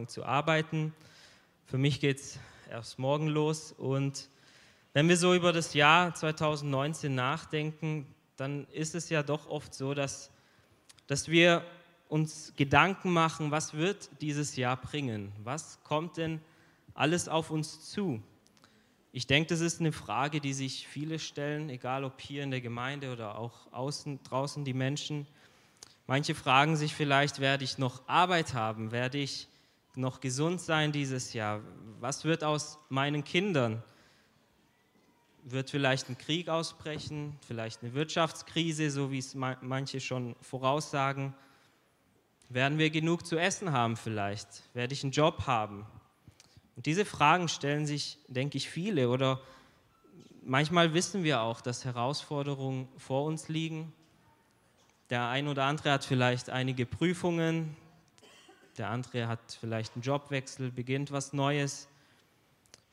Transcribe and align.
angefangen 0.00 0.08
zu 0.08 0.24
arbeiten. 0.24 0.94
Für 1.66 1.78
mich 1.78 2.00
geht 2.00 2.18
es 2.18 2.38
erst 2.70 2.98
morgen 2.98 3.28
los. 3.28 3.72
Und 3.72 4.28
wenn 4.94 5.08
wir 5.08 5.16
so 5.16 5.34
über 5.34 5.52
das 5.52 5.74
Jahr 5.74 6.14
2019 6.14 7.14
nachdenken, 7.14 8.06
dann 8.36 8.66
ist 8.72 8.94
es 8.94 9.10
ja 9.10 9.22
doch 9.22 9.48
oft 9.48 9.74
so, 9.74 9.94
dass, 9.94 10.30
dass 11.06 11.28
wir 11.28 11.62
uns 12.08 12.54
Gedanken 12.56 13.12
machen, 13.12 13.50
was 13.50 13.74
wird 13.74 14.08
dieses 14.20 14.56
Jahr 14.56 14.76
bringen? 14.76 15.32
Was 15.44 15.78
kommt 15.84 16.16
denn 16.16 16.40
alles 16.94 17.28
auf 17.28 17.50
uns 17.50 17.90
zu? 17.90 18.22
Ich 19.12 19.26
denke, 19.26 19.48
das 19.48 19.60
ist 19.60 19.80
eine 19.80 19.92
Frage, 19.92 20.40
die 20.40 20.54
sich 20.54 20.86
viele 20.88 21.18
stellen, 21.18 21.68
egal 21.68 22.04
ob 22.04 22.20
hier 22.20 22.42
in 22.42 22.50
der 22.50 22.60
Gemeinde 22.60 23.12
oder 23.12 23.36
auch 23.38 23.72
außen, 23.72 24.20
draußen 24.22 24.64
die 24.64 24.74
Menschen. 24.74 25.26
Manche 26.06 26.34
fragen 26.34 26.76
sich 26.76 26.94
vielleicht, 26.94 27.38
werde 27.40 27.64
ich 27.64 27.76
noch 27.78 28.08
Arbeit 28.08 28.54
haben? 28.54 28.92
Werde 28.92 29.18
ich 29.18 29.49
noch 30.00 30.20
gesund 30.20 30.60
sein 30.60 30.92
dieses 30.92 31.32
Jahr? 31.32 31.60
Was 32.00 32.24
wird 32.24 32.42
aus 32.42 32.78
meinen 32.88 33.24
Kindern? 33.24 33.82
Wird 35.44 35.70
vielleicht 35.70 36.08
ein 36.08 36.18
Krieg 36.18 36.48
ausbrechen, 36.48 37.36
vielleicht 37.46 37.82
eine 37.82 37.94
Wirtschaftskrise, 37.94 38.90
so 38.90 39.10
wie 39.10 39.18
es 39.18 39.34
manche 39.34 40.00
schon 40.00 40.36
voraussagen? 40.40 41.34
Werden 42.48 42.78
wir 42.78 42.90
genug 42.90 43.26
zu 43.26 43.38
essen 43.38 43.72
haben 43.72 43.96
vielleicht? 43.96 44.64
Werde 44.74 44.92
ich 44.92 45.04
einen 45.04 45.12
Job 45.12 45.46
haben? 45.46 45.86
Und 46.76 46.86
diese 46.86 47.04
Fragen 47.04 47.48
stellen 47.48 47.86
sich, 47.86 48.18
denke 48.28 48.58
ich, 48.58 48.68
viele. 48.68 49.08
Oder 49.08 49.40
manchmal 50.42 50.94
wissen 50.94 51.22
wir 51.22 51.42
auch, 51.42 51.60
dass 51.60 51.84
Herausforderungen 51.84 52.88
vor 52.96 53.24
uns 53.24 53.48
liegen. 53.48 53.92
Der 55.10 55.28
ein 55.28 55.48
oder 55.48 55.64
andere 55.64 55.92
hat 55.92 56.04
vielleicht 56.04 56.50
einige 56.50 56.86
Prüfungen, 56.86 57.76
der 58.80 58.88
andere 58.88 59.28
hat 59.28 59.58
vielleicht 59.60 59.94
einen 59.94 60.02
Jobwechsel, 60.02 60.72
beginnt 60.72 61.12
was 61.12 61.34
Neues. 61.34 61.86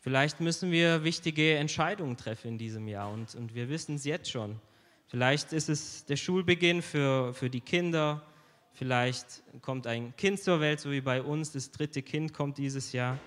Vielleicht 0.01 0.41
müssen 0.41 0.69
wir 0.69 1.05
wichtige 1.05 1.55
Entscheidungen 1.55 2.17
treffen 2.17 2.49
in 2.49 2.57
diesem 2.57 2.89
Jahr 2.89 3.09
und, 3.09 3.33
und 3.35 3.55
wir 3.55 3.69
wissen 3.69 3.95
es 3.95 4.03
jetzt 4.03 4.29
schon. 4.29 4.59
Vielleicht 5.07 5.53
ist 5.53 5.69
es 5.69 6.03
der 6.03 6.17
Schulbeginn 6.17 6.81
für, 6.81 7.33
für 7.33 7.49
die 7.49 7.61
Kinder, 7.61 8.21
vielleicht 8.73 9.41
kommt 9.61 9.87
ein 9.87 10.13
Kind 10.17 10.41
zur 10.41 10.59
Welt, 10.59 10.81
so 10.81 10.91
wie 10.91 10.99
bei 10.99 11.21
uns, 11.21 11.53
das 11.53 11.71
dritte 11.71 12.01
Kind 12.01 12.33
kommt 12.33 12.57
dieses 12.57 12.91
Jahr. 12.91 13.17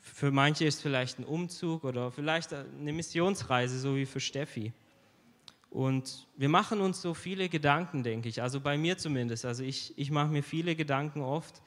Für 0.00 0.30
manche 0.30 0.66
ist 0.66 0.80
vielleicht 0.80 1.18
ein 1.18 1.24
Umzug 1.24 1.82
oder 1.82 2.12
vielleicht 2.12 2.54
eine 2.54 2.92
Missionsreise, 2.92 3.80
so 3.80 3.96
wie 3.96 4.06
für 4.06 4.20
Steffi. 4.20 4.72
Und 5.70 6.26
wir 6.36 6.48
machen 6.48 6.80
uns 6.80 7.02
so 7.02 7.12
viele 7.14 7.48
Gedanken, 7.48 8.02
denke 8.02 8.28
ich, 8.28 8.40
also 8.42 8.60
bei 8.60 8.78
mir 8.78 8.98
zumindest. 8.98 9.44
Also 9.44 9.62
ich, 9.62 9.96
ich 9.98 10.10
mache 10.10 10.28
mir 10.28 10.42
viele 10.42 10.76
Gedanken 10.76 11.20
oft. 11.20 11.62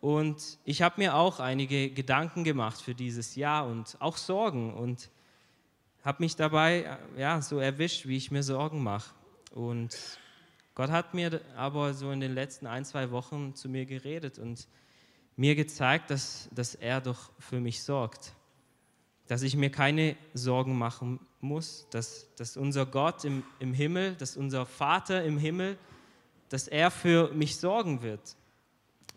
Und 0.00 0.58
ich 0.64 0.82
habe 0.82 0.94
mir 0.98 1.14
auch 1.14 1.40
einige 1.40 1.90
Gedanken 1.90 2.44
gemacht 2.44 2.80
für 2.80 2.94
dieses 2.94 3.34
Jahr 3.34 3.66
und 3.66 3.96
auch 4.00 4.16
Sorgen 4.16 4.74
und 4.74 5.10
habe 6.04 6.22
mich 6.22 6.36
dabei 6.36 6.98
ja, 7.16 7.42
so 7.42 7.58
erwischt, 7.58 8.06
wie 8.06 8.16
ich 8.16 8.30
mir 8.30 8.42
Sorgen 8.42 8.82
mache. 8.82 9.12
Und 9.52 9.96
Gott 10.74 10.90
hat 10.90 11.14
mir 11.14 11.40
aber 11.56 11.94
so 11.94 12.10
in 12.10 12.20
den 12.20 12.34
letzten 12.34 12.66
ein, 12.66 12.84
zwei 12.84 13.10
Wochen 13.10 13.54
zu 13.54 13.68
mir 13.68 13.86
geredet 13.86 14.38
und 14.38 14.68
mir 15.34 15.54
gezeigt, 15.54 16.10
dass, 16.10 16.48
dass 16.52 16.74
er 16.74 17.00
doch 17.00 17.30
für 17.38 17.60
mich 17.60 17.82
sorgt. 17.82 18.34
Dass 19.28 19.42
ich 19.42 19.56
mir 19.56 19.70
keine 19.70 20.16
Sorgen 20.34 20.78
machen 20.78 21.20
muss, 21.40 21.86
dass, 21.90 22.28
dass 22.36 22.56
unser 22.56 22.86
Gott 22.86 23.24
im, 23.24 23.42
im 23.58 23.74
Himmel, 23.74 24.14
dass 24.14 24.36
unser 24.36 24.66
Vater 24.66 25.24
im 25.24 25.38
Himmel, 25.38 25.78
dass 26.48 26.68
er 26.68 26.90
für 26.90 27.32
mich 27.32 27.56
sorgen 27.56 28.02
wird. 28.02 28.36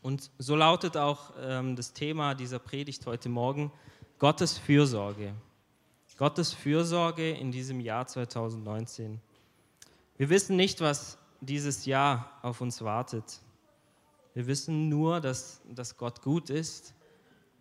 Und 0.01 0.31
so 0.37 0.55
lautet 0.55 0.97
auch 0.97 1.33
ähm, 1.39 1.75
das 1.75 1.93
Thema 1.93 2.33
dieser 2.33 2.59
Predigt 2.59 3.05
heute 3.05 3.29
Morgen, 3.29 3.71
Gottes 4.17 4.57
Fürsorge. 4.57 5.33
Gottes 6.17 6.51
Fürsorge 6.51 7.31
in 7.31 7.51
diesem 7.51 7.79
Jahr 7.79 8.05
2019. 8.05 9.21
Wir 10.17 10.29
wissen 10.29 10.57
nicht, 10.57 10.81
was 10.81 11.17
dieses 11.39 11.85
Jahr 11.85 12.29
auf 12.41 12.59
uns 12.59 12.81
wartet. 12.81 13.39
Wir 14.33 14.45
wissen 14.45 14.89
nur, 14.89 15.21
dass, 15.21 15.61
dass 15.69 15.95
Gott 15.95 16.21
gut 16.21 16.49
ist 16.49 16.93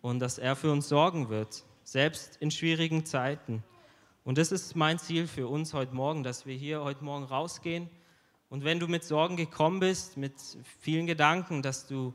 und 0.01 0.19
dass 0.19 0.37
er 0.37 0.57
für 0.57 0.71
uns 0.71 0.89
sorgen 0.89 1.29
wird, 1.29 1.63
selbst 1.91 2.37
in 2.37 2.51
schwierigen 2.51 3.05
Zeiten. 3.05 3.63
Und 4.23 4.37
das 4.37 4.51
ist 4.51 4.75
mein 4.75 4.99
Ziel 4.99 5.27
für 5.27 5.47
uns 5.47 5.73
heute 5.73 5.95
Morgen, 5.95 6.23
dass 6.23 6.45
wir 6.45 6.55
hier 6.55 6.83
heute 6.83 7.03
Morgen 7.03 7.23
rausgehen. 7.23 7.89
Und 8.49 8.63
wenn 8.63 8.79
du 8.79 8.87
mit 8.87 9.03
Sorgen 9.03 9.37
gekommen 9.37 9.79
bist, 9.79 10.17
mit 10.17 10.33
vielen 10.79 11.07
Gedanken, 11.07 11.61
dass 11.61 11.87
du 11.87 12.13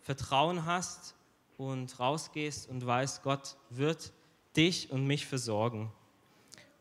Vertrauen 0.00 0.66
hast 0.66 1.14
und 1.56 1.98
rausgehst 1.98 2.68
und 2.68 2.84
weißt, 2.84 3.22
Gott 3.22 3.56
wird 3.70 4.12
dich 4.56 4.90
und 4.90 5.06
mich 5.06 5.26
versorgen. 5.26 5.90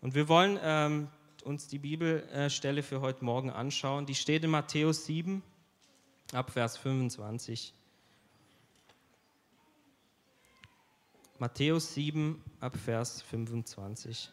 Und 0.02 0.14
wir 0.16 0.28
wollen 0.28 0.60
ähm, 0.62 1.08
uns 1.44 1.68
die 1.68 1.80
Bibelstelle 1.80 2.84
für 2.84 3.02
heute 3.02 3.24
Morgen 3.24 3.50
anschauen. 3.50 4.06
Die 4.06 4.16
steht 4.16 4.44
in 4.44 4.52
Matthäus 4.52 5.06
7 5.06 5.44
ab 6.34 6.52
Vers 6.52 6.78
25. 6.78 7.74
Matthäus 11.40 11.94
7 11.94 12.44
ab 12.60 12.76
Vers 12.78 13.22
25. 13.22 14.32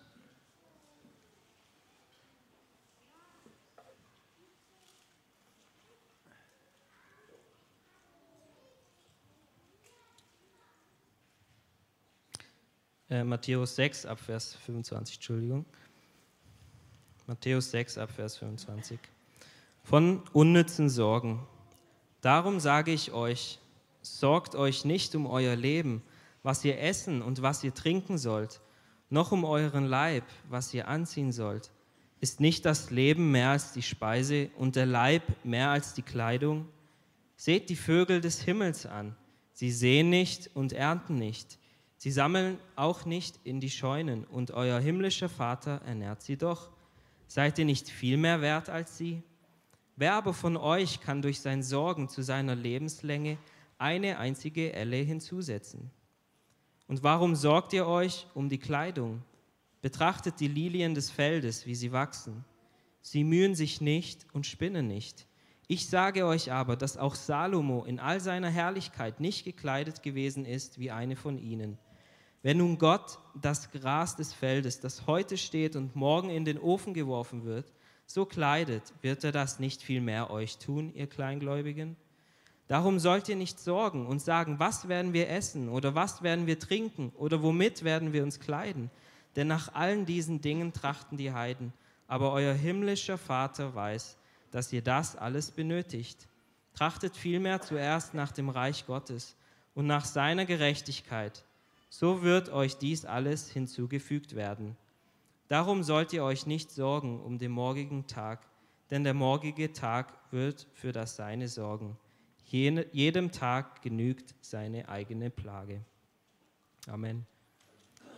Äh, 13.10 13.22
Matthäus 13.22 13.76
6 13.76 14.06
ab 14.06 14.18
Vers 14.18 14.54
25, 14.64 15.16
Entschuldigung. 15.16 15.66
Matthäus 17.26 17.70
6 17.70 17.98
ab 17.98 18.10
Vers 18.10 18.38
25. 18.38 18.98
Von 19.82 20.22
unnützen 20.32 20.88
Sorgen. 20.88 21.46
Darum 22.22 22.60
sage 22.60 22.92
ich 22.92 23.12
euch, 23.12 23.58
sorgt 24.00 24.54
euch 24.54 24.86
nicht 24.86 25.14
um 25.14 25.26
euer 25.26 25.54
Leben, 25.54 26.02
was 26.44 26.64
ihr 26.64 26.78
essen 26.78 27.22
und 27.22 27.42
was 27.42 27.64
ihr 27.64 27.74
trinken 27.74 28.18
sollt, 28.18 28.60
noch 29.10 29.32
um 29.32 29.44
euren 29.44 29.86
Leib, 29.86 30.24
was 30.48 30.72
ihr 30.74 30.86
anziehen 30.86 31.32
sollt. 31.32 31.72
Ist 32.20 32.38
nicht 32.38 32.64
das 32.64 32.90
Leben 32.90 33.32
mehr 33.32 33.48
als 33.48 33.72
die 33.72 33.82
Speise 33.82 34.50
und 34.56 34.76
der 34.76 34.86
Leib 34.86 35.22
mehr 35.42 35.70
als 35.70 35.94
die 35.94 36.02
Kleidung? 36.02 36.68
Seht 37.36 37.70
die 37.70 37.76
Vögel 37.76 38.20
des 38.20 38.42
Himmels 38.42 38.86
an. 38.86 39.16
Sie 39.52 39.70
sehen 39.70 40.10
nicht 40.10 40.50
und 40.54 40.72
ernten 40.72 41.16
nicht. 41.16 41.58
Sie 41.96 42.10
sammeln 42.10 42.58
auch 42.76 43.06
nicht 43.06 43.40
in 43.44 43.60
die 43.60 43.70
Scheunen, 43.70 44.24
und 44.24 44.50
euer 44.50 44.78
himmlischer 44.80 45.30
Vater 45.30 45.80
ernährt 45.86 46.22
sie 46.22 46.36
doch. 46.36 46.70
Seid 47.26 47.58
ihr 47.58 47.64
nicht 47.64 47.88
viel 47.88 48.18
mehr 48.18 48.42
wert 48.42 48.68
als 48.68 48.98
sie? 48.98 49.22
Wer 49.96 50.14
aber 50.14 50.34
von 50.34 50.58
euch 50.58 51.00
kann 51.00 51.22
durch 51.22 51.40
sein 51.40 51.62
Sorgen 51.62 52.08
zu 52.10 52.22
seiner 52.22 52.54
Lebenslänge 52.54 53.38
eine 53.78 54.18
einzige 54.18 54.72
Elle 54.74 54.96
hinzusetzen? 54.96 55.90
Und 56.86 57.02
warum 57.02 57.34
sorgt 57.34 57.72
ihr 57.72 57.86
euch 57.86 58.26
um 58.34 58.48
die 58.48 58.58
Kleidung? 58.58 59.22
Betrachtet 59.80 60.40
die 60.40 60.48
Lilien 60.48 60.94
des 60.94 61.10
Feldes, 61.10 61.66
wie 61.66 61.74
sie 61.74 61.92
wachsen. 61.92 62.44
Sie 63.00 63.24
mühen 63.24 63.54
sich 63.54 63.80
nicht 63.80 64.26
und 64.32 64.46
spinnen 64.46 64.86
nicht. 64.86 65.26
Ich 65.66 65.88
sage 65.88 66.26
euch 66.26 66.52
aber, 66.52 66.76
dass 66.76 66.96
auch 66.96 67.14
Salomo 67.14 67.84
in 67.84 67.98
all 67.98 68.20
seiner 68.20 68.50
Herrlichkeit 68.50 69.20
nicht 69.20 69.44
gekleidet 69.44 70.02
gewesen 70.02 70.44
ist 70.44 70.78
wie 70.78 70.90
eine 70.90 71.16
von 71.16 71.38
ihnen. 71.38 71.78
Wenn 72.42 72.58
nun 72.58 72.76
Gott 72.76 73.18
das 73.40 73.70
Gras 73.70 74.16
des 74.16 74.34
Feldes, 74.34 74.80
das 74.80 75.06
heute 75.06 75.38
steht 75.38 75.76
und 75.76 75.96
morgen 75.96 76.28
in 76.28 76.44
den 76.44 76.58
Ofen 76.58 76.92
geworfen 76.92 77.44
wird, 77.44 77.72
so 78.06 78.26
kleidet, 78.26 78.92
wird 79.00 79.24
er 79.24 79.32
das 79.32 79.58
nicht 79.58 79.80
viel 79.80 80.02
mehr 80.02 80.30
euch 80.30 80.58
tun, 80.58 80.92
ihr 80.94 81.06
Kleingläubigen? 81.06 81.96
Darum 82.66 82.98
sollt 82.98 83.28
ihr 83.28 83.36
nicht 83.36 83.60
sorgen 83.60 84.06
und 84.06 84.22
sagen, 84.22 84.58
was 84.58 84.88
werden 84.88 85.12
wir 85.12 85.28
essen 85.28 85.68
oder 85.68 85.94
was 85.94 86.22
werden 86.22 86.46
wir 86.46 86.58
trinken 86.58 87.12
oder 87.16 87.42
womit 87.42 87.84
werden 87.84 88.12
wir 88.12 88.22
uns 88.22 88.40
kleiden? 88.40 88.90
Denn 89.36 89.48
nach 89.48 89.74
allen 89.74 90.06
diesen 90.06 90.40
Dingen 90.40 90.72
trachten 90.72 91.18
die 91.18 91.32
Heiden. 91.32 91.72
Aber 92.06 92.32
euer 92.32 92.54
himmlischer 92.54 93.18
Vater 93.18 93.74
weiß, 93.74 94.16
dass 94.50 94.72
ihr 94.72 94.82
das 94.82 95.16
alles 95.16 95.50
benötigt. 95.50 96.28
Trachtet 96.74 97.16
vielmehr 97.16 97.60
zuerst 97.60 98.14
nach 98.14 98.32
dem 98.32 98.48
Reich 98.48 98.86
Gottes 98.86 99.36
und 99.74 99.86
nach 99.86 100.04
seiner 100.04 100.46
Gerechtigkeit. 100.46 101.44
So 101.90 102.22
wird 102.22 102.48
euch 102.48 102.76
dies 102.76 103.04
alles 103.04 103.50
hinzugefügt 103.50 104.34
werden. 104.34 104.76
Darum 105.48 105.82
sollt 105.82 106.12
ihr 106.12 106.24
euch 106.24 106.46
nicht 106.46 106.70
sorgen 106.70 107.20
um 107.20 107.38
den 107.38 107.52
morgigen 107.52 108.06
Tag, 108.06 108.40
denn 108.90 109.04
der 109.04 109.14
morgige 109.14 109.72
Tag 109.72 110.12
wird 110.30 110.66
für 110.72 110.92
das 110.92 111.16
Seine 111.16 111.48
sorgen. 111.48 111.96
Jedem 112.54 113.32
Tag 113.32 113.82
genügt 113.82 114.32
seine 114.40 114.88
eigene 114.88 115.28
Plage. 115.28 115.80
Amen. 116.86 117.26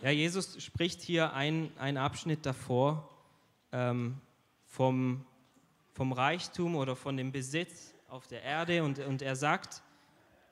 Ja, 0.03 0.11
Jesus 0.11 0.61
spricht 0.63 1.01
hier 1.01 1.33
einen 1.33 1.97
Abschnitt 1.97 2.45
davor 2.45 3.09
ähm, 3.71 4.21
vom, 4.67 5.25
vom 5.93 6.11
Reichtum 6.11 6.75
oder 6.75 6.95
von 6.95 7.17
dem 7.17 7.31
Besitz 7.31 7.95
auf 8.09 8.27
der 8.27 8.43
Erde 8.43 8.83
und, 8.83 8.99
und 8.99 9.23
er 9.23 9.35
sagt, 9.35 9.81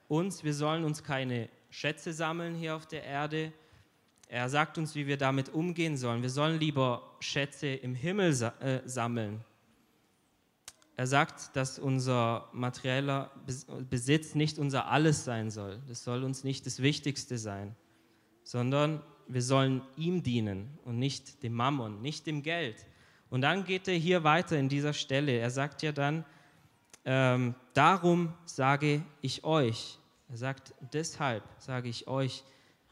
uns, 0.07 0.43
wir 0.43 0.55
sollen 0.55 0.83
uns 0.83 1.03
keine 1.03 1.47
Schätze 1.69 2.11
sammeln 2.11 2.55
hier 2.55 2.75
auf 2.75 2.87
der 2.87 3.03
Erde. 3.03 3.53
Er 4.29 4.49
sagt 4.49 4.79
uns, 4.79 4.95
wie 4.95 5.05
wir 5.05 5.17
damit 5.17 5.49
umgehen 5.49 5.95
sollen. 5.95 6.23
Wir 6.23 6.31
sollen 6.31 6.59
lieber 6.59 7.17
Schätze 7.19 7.67
im 7.67 7.93
Himmel 7.93 8.31
äh, 8.31 8.81
sammeln. 8.85 9.45
Er 10.97 11.07
sagt, 11.07 11.56
dass 11.56 11.77
unser 11.77 12.47
materieller 12.53 13.31
Besitz 13.89 14.33
nicht 14.33 14.57
unser 14.57 14.88
Alles 14.88 15.25
sein 15.25 15.51
soll. 15.51 15.81
Das 15.88 16.03
soll 16.03 16.24
uns 16.24 16.44
nicht 16.44 16.65
das 16.65 16.81
Wichtigste 16.81 17.38
sein, 17.38 17.75
sondern 18.44 19.01
wir 19.27 19.42
sollen 19.42 19.81
ihm 19.97 20.24
dienen 20.24 20.77
und 20.86 21.00
nicht 21.00 21.44
dem 21.44 21.53
Mammon, 21.53 22.01
nicht 22.01 22.27
dem 22.27 22.44
Geld. 22.44 22.86
Und 23.30 23.42
dann 23.42 23.65
geht 23.65 23.88
er 23.88 23.95
hier 23.95 24.24
weiter 24.24 24.57
in 24.57 24.69
dieser 24.69 24.94
Stelle. 24.94 25.33
Er 25.33 25.50
sagt 25.50 25.81
ja 25.81 25.92
dann, 25.92 26.24
ähm, 27.03 27.56
darum 27.74 28.33
sage 28.45 29.03
ich 29.21 29.44
euch. 29.44 30.00
Er 30.30 30.38
sagt, 30.38 30.74
deshalb 30.94 31.44
sage 31.57 31.89
ich 31.89 32.07
euch, 32.07 32.44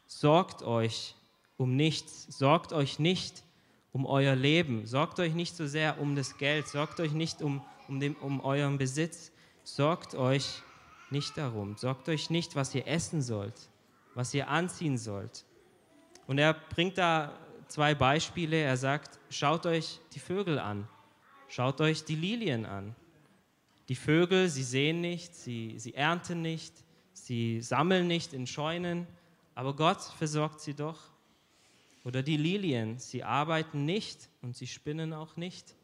sorgt 0.05 0.63
euch 0.63 1.15
um 1.57 1.75
nichts, 1.75 2.27
sorgt 2.38 2.73
euch 2.73 3.00
nicht 3.00 3.44
um 3.91 4.05
euer 4.05 4.35
Leben, 4.35 4.85
sorgt 4.85 5.19
euch 5.19 5.33
nicht 5.33 5.55
so 5.55 5.67
sehr 5.67 6.00
um 6.01 6.15
das 6.15 6.38
Geld, 6.38 6.67
sorgt 6.67 7.00
euch 7.00 7.13
nicht 7.13 7.41
um, 7.41 7.61
um, 7.88 8.00
dem, 8.00 8.15
um 8.15 8.41
euren 8.41 8.77
Besitz, 8.77 9.31
sorgt 9.63 10.15
euch 10.15 10.62
nicht 11.09 11.38
darum, 11.38 11.77
sorgt 11.77 12.09
euch 12.09 12.30
nicht, 12.30 12.56
was 12.56 12.74
ihr 12.75 12.88
essen 12.88 13.21
sollt, 13.21 13.69
was 14.15 14.33
ihr 14.33 14.50
anziehen 14.50 14.97
sollt. 14.97 15.45
Und 16.27 16.38
er 16.38 16.53
bringt 16.53 16.97
da 16.97 17.38
zwei 17.68 17.95
Beispiele. 17.95 18.57
Er 18.57 18.77
sagt, 18.77 19.19
schaut 19.30 19.65
euch 19.65 20.00
die 20.13 20.19
Vögel 20.19 20.59
an, 20.59 20.88
schaut 21.47 21.81
euch 21.81 22.03
die 22.03 22.15
Lilien 22.15 22.65
an. 22.65 22.95
Die 23.89 23.95
Vögel, 23.95 24.47
sie 24.47 24.63
sehen 24.63 25.01
nicht, 25.01 25.36
sie, 25.36 25.77
sie 25.77 25.94
ernten 25.94 26.41
nicht, 26.41 26.74
sie 27.12 27.62
sammeln 27.62 28.07
nicht 28.07 28.33
in 28.33 28.47
Scheunen, 28.47 29.07
aber 29.56 29.75
Gott 29.75 30.01
versorgt 30.01 30.62
sie 30.62 30.74
doch. 30.74 31.00
Oder 32.06 32.21
die 32.21 32.38
Lilien, 32.38 33.00
sie 33.00 33.24
arbeiten 33.24 33.86
nicht 33.86 34.29
und 34.41 34.56
sie 34.56 34.68
spinnen 34.68 35.13
auch 35.13 35.36
nicht. 35.36 35.75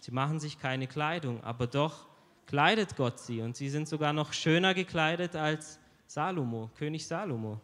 Sie 0.00 0.12
machen 0.12 0.40
sich 0.40 0.58
keine 0.58 0.86
Kleidung, 0.86 1.42
aber 1.44 1.66
doch 1.66 2.06
kleidet 2.46 2.96
Gott 2.96 3.20
sie 3.20 3.42
und 3.42 3.56
sie 3.56 3.68
sind 3.68 3.88
sogar 3.88 4.12
noch 4.12 4.32
schöner 4.32 4.74
gekleidet 4.74 5.36
als 5.36 5.78
Salomo, 6.06 6.70
König 6.76 7.06
Salomo. 7.06 7.60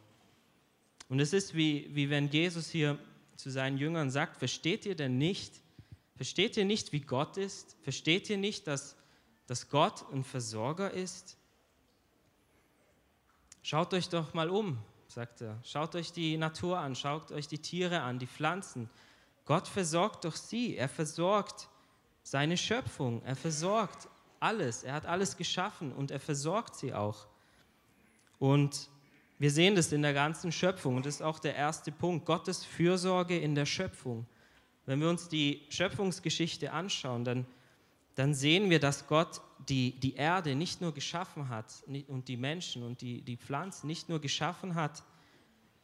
Und 1.09 1.21
es 1.21 1.33
ist 1.33 1.55
wie, 1.55 1.89
wie 1.95 2.11
wenn 2.11 2.29
Jesus 2.29 2.69
hier 2.69 2.99
zu 3.37 3.51
seinen 3.51 3.79
Jüngern 3.79 4.11
sagt, 4.11 4.37
versteht 4.37 4.87
ihr 4.87 4.95
denn 4.95 5.19
nicht, 5.19 5.55
versteht 6.17 6.57
ihr 6.57 6.65
nicht, 6.65 6.93
wie 6.93 7.01
Gott 7.01 7.37
ist? 7.37 7.77
Versteht 7.83 8.29
ihr 8.31 8.39
nicht, 8.39 8.67
dass, 8.67 8.97
dass 9.47 9.71
Gott 9.71 10.05
ein 10.13 10.25
Versorger 10.25 10.91
ist? 10.91 11.37
Schaut 13.63 13.95
euch 13.95 14.11
doch 14.11 14.35
mal 14.35 14.51
um, 14.51 14.79
sagt 15.09 15.41
er. 15.41 15.59
Schaut 15.65 15.95
euch 15.95 16.13
die 16.13 16.37
Natur 16.37 16.79
an, 16.79 16.95
schaut 16.95 17.33
euch 17.33 17.49
die 17.49 17.59
Tiere 17.59 18.03
an, 18.03 18.19
die 18.19 18.27
Pflanzen. 18.27 18.91
Gott 19.47 19.69
versorgt 19.69 20.25
doch 20.25 20.37
sie. 20.37 20.77
Er 20.77 20.89
versorgt 20.89 21.69
seine 22.25 22.57
Schöpfung. 22.57 23.23
Er 23.23 23.37
versorgt 23.37 24.09
alles. 24.41 24.83
Er 24.83 24.95
hat 24.95 25.07
alles 25.07 25.37
geschaffen 25.37 25.93
und 25.93 26.11
er 26.11 26.19
versorgt 26.19 26.75
sie 26.75 26.93
auch. 26.93 27.27
Und 28.41 28.89
wir 29.39 29.51
sehen 29.51 29.77
das 29.77 29.93
in 29.93 30.03
der 30.03 30.15
ganzen 30.15 30.51
Schöpfung 30.51 30.97
und 30.97 31.07
das 31.07 31.17
ist 31.17 31.23
auch 31.23 31.39
der 31.39 31.55
erste 31.55 31.93
Punkt. 31.93 32.27
Gottes 32.27 32.65
Fürsorge 32.65 33.39
in 33.39 33.55
der 33.55 33.67
Schöpfung. 33.67 34.27
Wenn 34.87 35.01
wir 35.01 35.09
uns 35.09 35.29
die 35.29 35.63
Schöpfungsgeschichte 35.69 36.73
anschauen, 36.73 37.25
dann, 37.25 37.47
dann 38.15 38.35
sehen 38.35 38.71
wir, 38.71 38.81
dass 38.81 39.07
Gott 39.07 39.41
die, 39.69 39.93
die 40.01 40.15
Erde 40.15 40.55
nicht 40.55 40.81
nur 40.81 40.93
geschaffen 40.93 41.49
hat 41.49 41.85
und 42.09 42.29
die 42.29 42.37
Menschen 42.37 42.83
und 42.83 43.01
die, 43.01 43.23
die 43.23 43.37
Pflanzen 43.37 43.87
nicht 43.87 44.09
nur 44.09 44.21
geschaffen 44.21 44.75
hat 44.75 45.03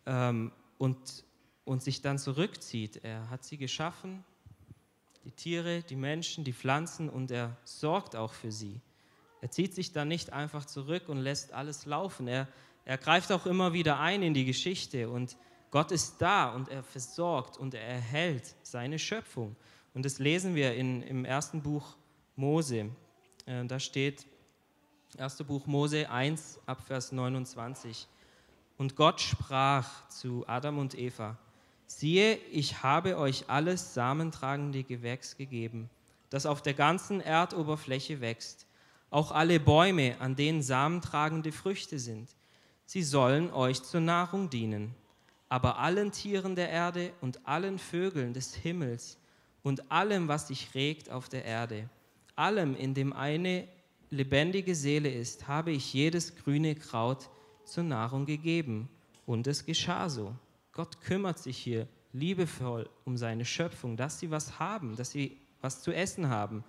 ähm, 0.07 0.53
und, 0.79 1.25
und 1.65 1.83
sich 1.83 2.03
dann 2.03 2.19
zurückzieht. 2.19 3.03
Er 3.03 3.29
hat 3.31 3.45
sie 3.45 3.57
geschaffen, 3.57 4.25
die 5.25 5.31
Tiere, 5.33 5.83
die 5.83 5.97
Menschen, 5.97 6.45
die 6.45 6.53
Pflanzen 6.53 7.09
und 7.09 7.31
er 7.31 7.57
sorgt 7.65 8.17
auch 8.17 8.33
für 8.33 8.53
sie. 8.53 8.81
Er 9.41 9.51
zieht 9.51 9.75
sich 9.75 9.93
dann 9.93 10.09
nicht 10.09 10.33
einfach 10.33 10.65
zurück 10.65 11.09
und 11.09 11.19
lässt 11.19 11.53
alles 11.53 11.87
laufen. 11.87 12.29
Er, 12.29 12.49
er 12.85 12.99
greift 12.99 13.33
auch 13.33 13.47
immer 13.47 13.73
wieder 13.73 14.01
ein 14.01 14.23
in 14.23 14.35
die 14.35 14.45
Geschichte 14.45 15.09
und 15.09 15.37
Gott 15.71 15.93
ist 15.93 16.21
da 16.21 16.53
und 16.53 16.69
er 16.69 16.83
versorgt 16.83 17.57
und 17.57 17.75
er 17.75 17.83
erhält 17.83 18.55
seine 18.63 18.99
Schöpfung. 18.99 19.57
Und 19.95 20.05
das 20.05 20.19
lesen 20.19 20.55
wir 20.55 20.75
in, 20.75 21.03
im 21.03 21.25
ersten 21.25 21.63
Buch 21.63 21.97
Mose. 22.37 22.91
Äh, 23.47 23.65
da 23.67 23.79
steht, 23.79 24.27
1. 25.19 25.43
Buch 25.45 25.67
Mose 25.67 26.09
1 26.09 26.61
ab 26.67 26.81
Vers 26.87 27.13
29. 27.13 28.07
Und 28.79 28.97
Gott 28.97 29.21
sprach 29.21 30.09
zu 30.09 30.45
Adam 30.47 30.79
und 30.79 30.97
Eva, 30.97 31.37
siehe, 31.91 32.37
ich 32.53 32.83
habe 32.83 33.19
euch 33.19 33.45
alles 33.49 33.95
samentragende 33.95 34.85
Gewächs 34.85 35.37
gegeben, 35.37 35.91
das 36.31 36.47
auf 36.47 36.63
der 36.63 36.75
ganzen 36.75 37.21
Erdoberfläche 37.21 38.21
wächst, 38.21 38.67
auch 39.11 39.33
alle 39.33 39.59
Bäume, 39.59 40.15
an 40.21 40.37
denen 40.37 40.63
samentragende 40.63 41.51
Früchte 41.51 41.99
sind. 41.99 42.29
Sie 42.87 43.03
sollen 43.03 43.53
euch 43.53 43.83
zur 43.83 44.01
Nahrung 44.01 44.51
dienen. 44.51 44.95
Aber 45.49 45.79
allen 45.79 46.13
Tieren 46.13 46.55
der 46.55 46.71
Erde 46.71 47.13
und 47.21 47.45
allen 47.45 47.81
Vögeln 47.81 48.35
des 48.35 48.55
Himmels 48.55 49.19
und 49.65 49.91
allem, 49.91 50.29
was 50.29 50.47
sich 50.47 50.73
regt 50.77 51.11
auf 51.11 51.29
der 51.29 51.45
Erde, 51.45 51.89
allem, 52.37 52.77
in 52.77 52.95
dem 52.95 53.13
eine 53.13 53.67
lebendige 54.11 54.77
Seele 54.77 55.11
ist, 55.11 55.49
habe 55.49 55.73
ich 55.73 55.93
jedes 55.93 56.37
grüne 56.37 56.77
Kraut 56.77 57.29
zur 57.65 57.83
Nahrung 57.83 58.27
gegeben. 58.27 58.89
Und 59.27 59.49
es 59.49 59.67
geschah 59.67 60.09
so. 60.09 60.33
Gott 60.81 61.03
kümmert 61.03 61.39
sich 61.39 61.59
hier 61.59 61.87
liebevoll 62.15 62.89
um 63.05 63.19
seine 63.19 63.45
Schöpfung, 63.45 63.99
dass 63.99 64.19
sie 64.19 64.31
was 64.31 64.59
haben, 64.59 64.97
dass 64.97 65.11
sie 65.11 65.37
was 65.61 65.83
zu 65.83 65.93
essen 65.93 66.31
haben. 66.31 66.65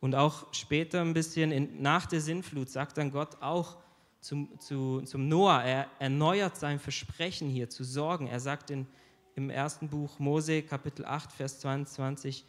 Und 0.00 0.16
auch 0.16 0.52
später 0.52 1.00
ein 1.00 1.14
bisschen 1.14 1.52
in, 1.52 1.80
nach 1.80 2.06
der 2.06 2.20
Sinnflut 2.20 2.68
sagt 2.68 2.98
dann 2.98 3.12
Gott 3.12 3.40
auch 3.40 3.76
zum, 4.20 4.58
zu, 4.58 5.02
zum 5.02 5.28
Noah, 5.28 5.62
er 5.62 5.86
erneuert 6.00 6.56
sein 6.56 6.80
Versprechen 6.80 7.48
hier 7.48 7.70
zu 7.70 7.84
sorgen. 7.84 8.26
Er 8.26 8.40
sagt 8.40 8.72
in, 8.72 8.88
im 9.36 9.48
ersten 9.48 9.88
Buch 9.88 10.18
Mose 10.18 10.62
Kapitel 10.62 11.04
8, 11.04 11.30
Vers 11.30 11.60
22, 11.60 12.44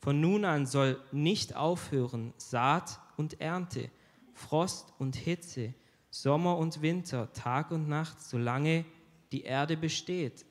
von 0.00 0.20
nun 0.20 0.44
an 0.44 0.66
soll 0.66 1.00
nicht 1.12 1.56
aufhören 1.56 2.34
Saat 2.36 3.00
und 3.16 3.40
Ernte, 3.40 3.90
Frost 4.34 4.92
und 4.98 5.16
Hitze, 5.16 5.72
Sommer 6.10 6.58
und 6.58 6.82
Winter, 6.82 7.32
Tag 7.32 7.70
und 7.70 7.88
Nacht, 7.88 8.20
solange 8.20 8.84
die 9.32 9.42
Erde 9.42 9.76
besteht. 9.76 10.44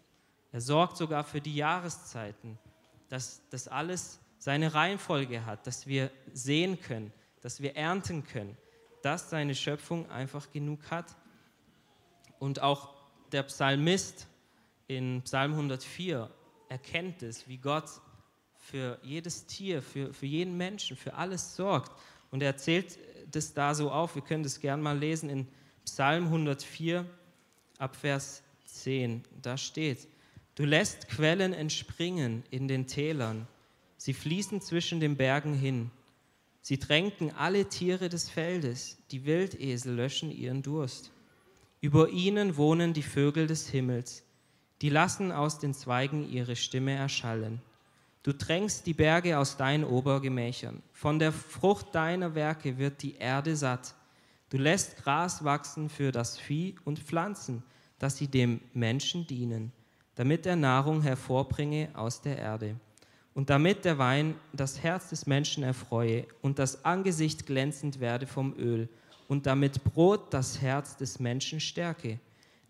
Er 0.51 0.61
sorgt 0.61 0.97
sogar 0.97 1.23
für 1.23 1.39
die 1.39 1.55
Jahreszeiten, 1.55 2.57
dass 3.09 3.41
das 3.49 3.67
alles 3.67 4.19
seine 4.37 4.73
Reihenfolge 4.73 5.45
hat, 5.45 5.67
dass 5.67 5.87
wir 5.87 6.11
sehen 6.33 6.81
können, 6.81 7.13
dass 7.41 7.61
wir 7.61 7.75
ernten 7.75 8.23
können, 8.23 8.57
dass 9.01 9.29
seine 9.29 9.55
Schöpfung 9.55 10.09
einfach 10.09 10.51
genug 10.51 10.89
hat. 10.89 11.15
Und 12.39 12.59
auch 12.61 12.93
der 13.31 13.43
Psalmist 13.43 14.27
in 14.87 15.21
Psalm 15.23 15.51
104 15.51 16.29
erkennt 16.69 17.23
es, 17.23 17.47
wie 17.47 17.57
Gott 17.57 17.89
für 18.57 18.99
jedes 19.03 19.45
Tier, 19.45 19.81
für, 19.81 20.13
für 20.13 20.25
jeden 20.25 20.57
Menschen, 20.57 20.97
für 20.97 21.13
alles 21.13 21.55
sorgt. 21.55 21.91
Und 22.29 22.41
er 22.41 22.57
zählt 22.57 22.97
das 23.31 23.53
da 23.53 23.73
so 23.73 23.91
auf. 23.91 24.15
Wir 24.15 24.21
können 24.21 24.43
das 24.43 24.59
gerne 24.59 24.81
mal 24.81 24.97
lesen 24.97 25.29
in 25.29 25.47
Psalm 25.85 26.25
104 26.25 27.05
ab 27.77 27.95
Vers 27.95 28.43
10. 28.71 29.23
Da 29.41 29.57
steht, 29.57 30.07
du 30.55 30.63
lässt 30.63 31.09
Quellen 31.09 31.53
entspringen 31.53 32.43
in 32.49 32.67
den 32.67 32.87
Tälern. 32.87 33.47
Sie 33.97 34.13
fließen 34.13 34.61
zwischen 34.61 34.99
den 34.99 35.17
Bergen 35.17 35.53
hin. 35.53 35.91
Sie 36.61 36.77
tränken 36.77 37.31
alle 37.35 37.69
Tiere 37.69 38.09
des 38.09 38.29
Feldes. 38.29 38.97
Die 39.11 39.25
Wildesel 39.25 39.95
löschen 39.95 40.31
ihren 40.31 40.61
Durst. 40.61 41.11
Über 41.81 42.09
ihnen 42.09 42.57
wohnen 42.57 42.93
die 42.93 43.03
Vögel 43.03 43.47
des 43.47 43.67
Himmels. 43.67 44.23
Die 44.81 44.89
lassen 44.89 45.31
aus 45.31 45.59
den 45.59 45.73
Zweigen 45.73 46.29
ihre 46.31 46.55
Stimme 46.55 46.93
erschallen. 46.93 47.61
Du 48.23 48.33
drängst 48.33 48.85
die 48.85 48.93
Berge 48.93 49.39
aus 49.39 49.57
deinen 49.57 49.83
Obergemächern. 49.83 50.83
Von 50.93 51.17
der 51.17 51.31
Frucht 51.31 51.95
deiner 51.95 52.35
Werke 52.35 52.77
wird 52.77 53.01
die 53.01 53.15
Erde 53.15 53.55
satt. 53.55 53.95
Du 54.51 54.57
lässt 54.57 54.97
Gras 54.97 55.43
wachsen 55.43 55.89
für 55.89 56.11
das 56.11 56.37
Vieh 56.37 56.75
und 56.85 56.99
Pflanzen, 56.99 57.63
dass 58.01 58.17
sie 58.17 58.27
dem 58.27 58.61
Menschen 58.73 59.27
dienen, 59.27 59.71
damit 60.15 60.47
er 60.47 60.55
Nahrung 60.55 61.03
hervorbringe 61.03 61.89
aus 61.93 62.19
der 62.19 62.35
Erde. 62.35 62.75
Und 63.35 63.51
damit 63.51 63.85
der 63.85 63.99
Wein 63.99 64.33
das 64.53 64.81
Herz 64.81 65.09
des 65.09 65.27
Menschen 65.27 65.63
erfreue 65.63 66.25
und 66.41 66.57
das 66.57 66.83
Angesicht 66.83 67.45
glänzend 67.45 67.99
werde 67.99 68.25
vom 68.25 68.57
Öl, 68.57 68.89
und 69.27 69.45
damit 69.45 69.83
Brot 69.83 70.33
das 70.33 70.61
Herz 70.61 70.97
des 70.97 71.19
Menschen 71.19 71.59
stärke. 71.59 72.19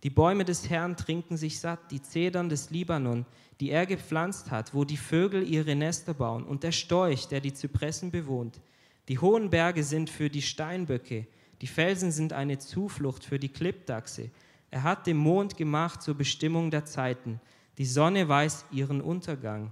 Die 0.03 0.09
Bäume 0.09 0.43
des 0.43 0.69
Herrn 0.69 0.97
trinken 0.97 1.37
sich 1.37 1.59
satt, 1.59 1.79
die 1.91 2.01
Zedern 2.01 2.49
des 2.49 2.69
Libanon, 2.69 3.25
die 3.61 3.71
er 3.71 3.85
gepflanzt 3.85 4.51
hat, 4.51 4.75
wo 4.75 4.83
die 4.83 4.97
Vögel 4.97 5.47
ihre 5.47 5.75
Nester 5.75 6.13
bauen 6.13 6.43
und 6.43 6.63
der 6.63 6.73
Storch, 6.73 7.27
der 7.29 7.39
die 7.39 7.53
Zypressen 7.53 8.11
bewohnt. 8.11 8.59
Die 9.07 9.17
hohen 9.17 9.49
Berge 9.49 9.83
sind 9.83 10.09
für 10.09 10.29
die 10.29 10.41
Steinböcke, 10.41 11.25
Die 11.61 11.67
Felsen 11.67 12.11
sind 12.11 12.33
eine 12.33 12.57
Zuflucht 12.57 13.23
für 13.23 13.39
die 13.39 13.49
Klippdachse. 13.49 14.29
Er 14.71 14.83
hat 14.83 15.05
den 15.05 15.17
Mond 15.17 15.57
gemacht 15.57 16.01
zur 16.01 16.15
Bestimmung 16.15 16.71
der 16.71 16.85
Zeiten. 16.85 17.41
Die 17.77 17.85
Sonne 17.85 18.27
weiß 18.27 18.65
ihren 18.71 19.01
Untergang. 19.01 19.71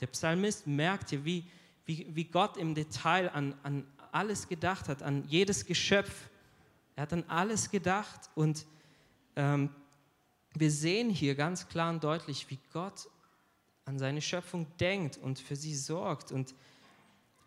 Der 0.00 0.06
Psalmist 0.06 0.66
merkt 0.66 1.10
hier, 1.10 1.24
wie, 1.24 1.44
wie, 1.84 2.06
wie 2.10 2.24
Gott 2.24 2.56
im 2.56 2.74
Detail 2.74 3.30
an, 3.30 3.54
an 3.62 3.84
alles 4.10 4.48
gedacht 4.48 4.88
hat, 4.88 5.02
an 5.02 5.24
jedes 5.28 5.66
Geschöpf. 5.66 6.28
Er 6.96 7.02
hat 7.02 7.12
an 7.12 7.24
alles 7.28 7.70
gedacht 7.70 8.30
und 8.34 8.66
ähm, 9.36 9.70
wir 10.54 10.70
sehen 10.70 11.10
hier 11.10 11.34
ganz 11.34 11.68
klar 11.68 11.90
und 11.90 12.02
deutlich, 12.02 12.48
wie 12.50 12.58
Gott 12.72 13.08
an 13.84 13.98
seine 13.98 14.22
Schöpfung 14.22 14.66
denkt 14.78 15.18
und 15.18 15.38
für 15.38 15.56
sie 15.56 15.74
sorgt. 15.74 16.32
Und 16.32 16.54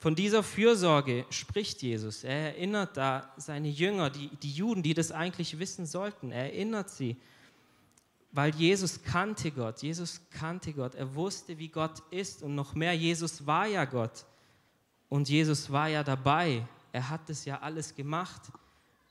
von 0.01 0.15
dieser 0.15 0.41
Fürsorge 0.41 1.27
spricht 1.29 1.83
Jesus. 1.83 2.23
Er 2.23 2.55
erinnert 2.55 2.97
da 2.97 3.31
seine 3.37 3.69
Jünger, 3.69 4.09
die, 4.09 4.29
die 4.37 4.51
Juden, 4.51 4.81
die 4.81 4.95
das 4.95 5.11
eigentlich 5.11 5.59
wissen 5.59 5.85
sollten. 5.85 6.31
Er 6.31 6.45
erinnert 6.45 6.89
sie, 6.89 7.17
weil 8.31 8.51
Jesus 8.55 9.03
kannte 9.03 9.51
Gott. 9.51 9.83
Jesus 9.83 10.19
kannte 10.31 10.73
Gott. 10.73 10.95
Er 10.95 11.13
wusste, 11.13 11.59
wie 11.59 11.67
Gott 11.67 12.01
ist 12.09 12.41
und 12.41 12.55
noch 12.55 12.73
mehr, 12.73 12.93
Jesus 12.93 13.45
war 13.45 13.67
ja 13.67 13.85
Gott. 13.85 14.25
Und 15.07 15.29
Jesus 15.29 15.71
war 15.71 15.87
ja 15.87 16.03
dabei. 16.03 16.67
Er 16.91 17.07
hat 17.07 17.29
das 17.29 17.45
ja 17.45 17.59
alles 17.59 17.93
gemacht. 17.93 18.41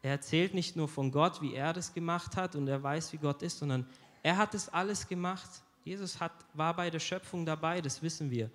Er 0.03 0.11
erzählt 0.11 0.55
nicht 0.55 0.75
nur 0.75 0.89
von 0.89 1.13
Gott, 1.13 1.41
wie 1.41 1.55
er 1.55 1.73
das 1.73 1.95
gemacht 1.95 2.35
hat 2.35 2.57
und 2.57 2.67
er 2.67 2.83
weiß, 2.83 3.13
wie 3.13 3.19
Gott 3.19 3.43
ist, 3.43 3.61
sondern 3.61 3.87
er 4.25 4.37
hat 4.37 4.57
es 4.57 4.69
alles 4.69 5.07
gemacht. 5.07 5.51
Jesus 5.85 6.19
hat, 6.19 6.33
war 6.53 6.75
bei 6.75 6.91
der 6.91 6.99
Schöpfung 6.99 7.47
dabei, 7.47 7.81
das 7.81 8.03
wissen 8.03 8.29
wir. 8.29 8.51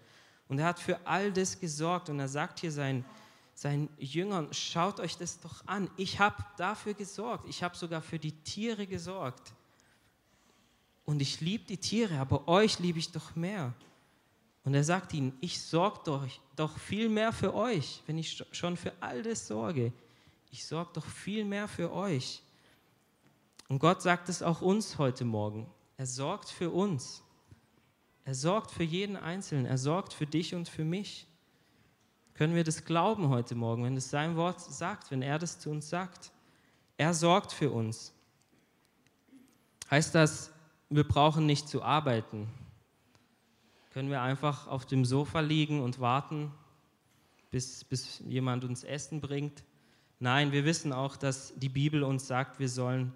Und 0.47 0.59
er 0.59 0.65
hat 0.65 0.79
für 0.79 1.05
all 1.05 1.31
das 1.31 1.59
gesorgt 1.59 2.09
und 2.09 2.19
er 2.19 2.27
sagt 2.27 2.59
hier 2.59 2.71
seinen, 2.71 3.03
seinen 3.55 3.89
Jüngern, 3.97 4.53
schaut 4.53 4.99
euch 4.99 5.17
das 5.17 5.39
doch 5.39 5.65
an. 5.65 5.89
Ich 5.97 6.19
habe 6.19 6.43
dafür 6.57 6.93
gesorgt. 6.93 7.47
Ich 7.47 7.63
habe 7.63 7.75
sogar 7.75 8.01
für 8.01 8.19
die 8.19 8.31
Tiere 8.31 8.85
gesorgt. 8.85 9.53
Und 11.05 11.21
ich 11.21 11.41
liebe 11.41 11.65
die 11.65 11.77
Tiere, 11.77 12.19
aber 12.19 12.47
euch 12.47 12.79
liebe 12.79 12.99
ich 12.99 13.11
doch 13.11 13.35
mehr. 13.35 13.73
Und 14.63 14.73
er 14.73 14.83
sagt 14.83 15.13
ihnen, 15.13 15.37
ich 15.41 15.61
sorge 15.61 15.99
doch, 16.03 16.27
doch 16.55 16.77
viel 16.79 17.07
mehr 17.07 17.31
für 17.31 17.53
euch, 17.53 18.01
wenn 18.07 18.17
ich 18.17 18.43
schon 18.51 18.75
für 18.75 18.91
all 18.99 19.21
das 19.21 19.47
sorge. 19.47 19.93
Ich 20.51 20.65
sorge 20.65 20.91
doch 20.93 21.05
viel 21.05 21.45
mehr 21.45 21.67
für 21.67 21.93
euch. 21.93 22.41
Und 23.67 23.79
Gott 23.79 24.01
sagt 24.01 24.29
es 24.29 24.41
auch 24.41 24.61
uns 24.61 24.97
heute 24.97 25.23
Morgen. 25.23 25.67
Er 25.97 26.07
sorgt 26.07 26.49
für 26.49 26.71
uns. 26.71 27.21
Er 28.25 28.33
sorgt 28.33 28.71
für 28.71 28.83
jeden 28.83 29.15
Einzelnen. 29.15 29.65
Er 29.65 29.77
sorgt 29.77 30.11
für 30.11 30.25
dich 30.25 30.55
und 30.55 30.67
für 30.67 30.83
mich. 30.83 31.27
Können 32.33 32.55
wir 32.55 32.63
das 32.63 32.83
glauben 32.83 33.29
heute 33.29 33.55
Morgen, 33.55 33.83
wenn 33.83 33.95
es 33.95 34.09
sein 34.09 34.35
Wort 34.35 34.59
sagt, 34.59 35.11
wenn 35.11 35.21
er 35.21 35.39
das 35.39 35.59
zu 35.59 35.69
uns 35.69 35.89
sagt? 35.89 36.31
Er 36.97 37.13
sorgt 37.13 37.53
für 37.53 37.69
uns. 37.69 38.13
Heißt 39.91 40.15
das, 40.15 40.51
wir 40.89 41.07
brauchen 41.07 41.45
nicht 41.45 41.69
zu 41.69 41.83
arbeiten? 41.83 42.49
Können 43.91 44.09
wir 44.09 44.21
einfach 44.21 44.67
auf 44.67 44.85
dem 44.85 45.05
Sofa 45.05 45.39
liegen 45.39 45.81
und 45.81 45.99
warten, 45.99 46.51
bis, 47.51 47.83
bis 47.83 48.19
jemand 48.25 48.65
uns 48.65 48.83
Essen 48.83 49.21
bringt? 49.21 49.63
Nein, 50.19 50.51
wir 50.51 50.65
wissen 50.65 50.91
auch, 50.91 51.15
dass 51.15 51.53
die 51.55 51.69
Bibel 51.69 52.03
uns 52.03 52.27
sagt, 52.27 52.59
wir 52.59 52.69
sollen 52.69 53.13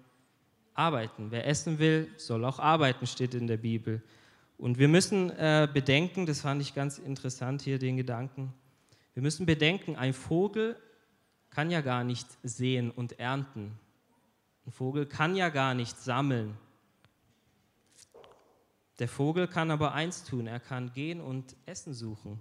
arbeiten. 0.74 1.30
Wer 1.30 1.46
essen 1.46 1.78
will, 1.80 2.08
soll 2.16 2.44
auch 2.44 2.60
arbeiten, 2.60 3.06
steht 3.06 3.34
in 3.34 3.48
der 3.48 3.56
Bibel. 3.56 4.02
Und 4.60 4.78
wir 4.78 4.88
müssen 4.88 5.30
äh, 5.30 5.68
bedenken, 5.72 6.26
das 6.26 6.42
fand 6.42 6.60
ich 6.62 6.74
ganz 6.74 6.98
interessant 6.98 7.62
hier, 7.62 7.78
den 7.78 7.96
Gedanken, 7.96 8.52
wir 9.14 9.22
müssen 9.22 9.46
bedenken, 9.46 9.96
ein 9.96 10.12
Vogel 10.12 10.76
kann 11.50 11.70
ja 11.70 11.80
gar 11.80 12.04
nicht 12.04 12.28
sehen 12.42 12.90
und 12.90 13.18
ernten. 13.18 13.72
Ein 14.66 14.72
Vogel 14.72 15.06
kann 15.06 15.34
ja 15.34 15.48
gar 15.48 15.74
nicht 15.74 15.98
sammeln 15.98 16.56
der 19.00 19.08
Vogel 19.08 19.48
kann 19.48 19.70
aber 19.70 19.94
eins 19.94 20.24
tun, 20.24 20.46
er 20.46 20.60
kann 20.60 20.92
gehen 20.92 21.22
und 21.22 21.56
Essen 21.64 21.94
suchen. 21.94 22.38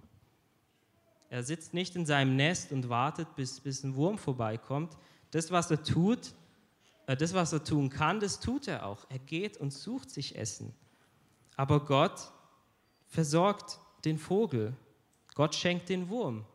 Er 1.30 1.42
sitzt 1.42 1.74
nicht 1.74 1.96
in 1.96 2.06
seinem 2.06 2.36
Nest 2.36 2.74
und 2.74 2.90
wartet, 2.90 3.34
bis, 3.36 3.62
bis 3.62 3.84
ein 3.84 3.96
Wurm 3.96 4.18
vorbeikommt. 4.18 4.98
Das, 5.32 5.52
was 5.52 5.72
er 5.72 5.82
tut, 5.84 6.34
äh, 7.08 7.16
das, 7.16 7.34
was 7.34 7.54
er 7.54 7.64
tun 7.64 7.90
kann, 7.90 8.20
das 8.20 8.42
tut 8.42 8.68
er 8.68 8.86
auch. 8.86 9.06
Er 9.10 9.20
geht 9.20 9.56
und 9.56 9.72
sucht 9.72 10.10
sich 10.10 10.38
Essen. 10.38 10.74
Aber 11.60 11.82
Gott 11.82 12.32
versorgt 13.10 13.82
den 14.06 14.18
Vogel. 14.18 14.74
Gott 15.36 15.54
schenkt 15.54 15.90
den 15.90 16.08
Wurm, 16.08 16.46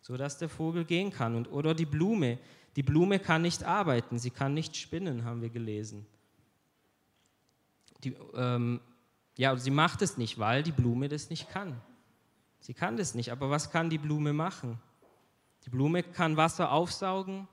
sodass 0.00 0.38
der 0.38 0.48
Vogel 0.48 0.86
gehen 0.86 1.10
kann. 1.10 1.34
Und, 1.34 1.52
oder 1.52 1.74
die 1.74 1.84
Blume. 1.84 2.38
Die 2.74 2.82
Blume 2.82 3.18
kann 3.18 3.42
nicht 3.42 3.62
arbeiten, 3.62 4.18
sie 4.18 4.30
kann 4.30 4.54
nicht 4.54 4.74
spinnen, 4.74 5.24
haben 5.24 5.42
wir 5.42 5.50
gelesen. 5.50 6.06
Die, 8.02 8.16
ähm, 8.32 8.80
ja, 9.36 9.54
sie 9.54 9.70
macht 9.70 10.00
es 10.00 10.16
nicht, 10.16 10.38
weil 10.38 10.62
die 10.62 10.72
Blume 10.72 11.10
das 11.10 11.28
nicht 11.28 11.50
kann. 11.50 11.78
Sie 12.60 12.72
kann 12.72 12.96
das 12.96 13.14
nicht, 13.14 13.30
aber 13.30 13.50
was 13.50 13.70
kann 13.70 13.90
die 13.90 13.98
Blume 13.98 14.32
machen? 14.32 14.80
Die 15.66 15.70
Blume 15.70 16.02
kann 16.02 16.38
Wasser 16.38 16.72
aufsaugen, 16.72 17.46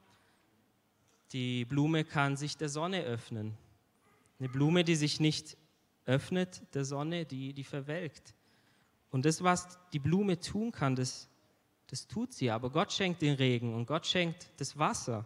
die 1.33 1.65
Blume 1.65 2.05
kann 2.05 2.37
sich 2.37 2.55
der 2.55 2.69
Sonne 2.69 3.03
öffnen. 3.03 3.57
Eine 4.39 4.47
Blume, 4.47 4.85
die 4.85 4.95
sich 4.95 5.19
nicht 5.19 5.57
öffnet 6.05 6.63
der 6.73 6.85
Sonne, 6.85 7.25
die, 7.25 7.53
die 7.53 7.63
verwelkt. 7.63 8.33
Und 9.11 9.25
das, 9.25 9.43
was 9.43 9.79
die 9.93 9.99
Blume 9.99 10.39
tun 10.39 10.71
kann, 10.71 10.95
das, 10.95 11.29
das 11.87 12.07
tut 12.07 12.33
sie. 12.33 12.51
Aber 12.51 12.69
Gott 12.69 12.91
schenkt 12.91 13.21
den 13.21 13.35
Regen 13.35 13.73
und 13.73 13.85
Gott 13.85 14.05
schenkt 14.05 14.51
das 14.57 14.77
Wasser. 14.77 15.25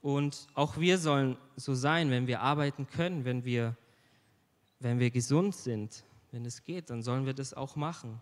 Und 0.00 0.48
auch 0.54 0.78
wir 0.78 0.98
sollen 0.98 1.36
so 1.56 1.74
sein, 1.74 2.10
wenn 2.10 2.26
wir 2.26 2.40
arbeiten 2.40 2.86
können, 2.88 3.24
wenn 3.24 3.44
wir 3.44 3.76
wenn 4.82 4.98
wir 4.98 5.10
gesund 5.10 5.54
sind, 5.54 6.04
wenn 6.32 6.44
es 6.44 6.64
geht, 6.64 6.90
dann 6.90 7.02
sollen 7.02 7.24
wir 7.24 7.34
das 7.34 7.54
auch 7.54 7.76
machen. 7.76 8.20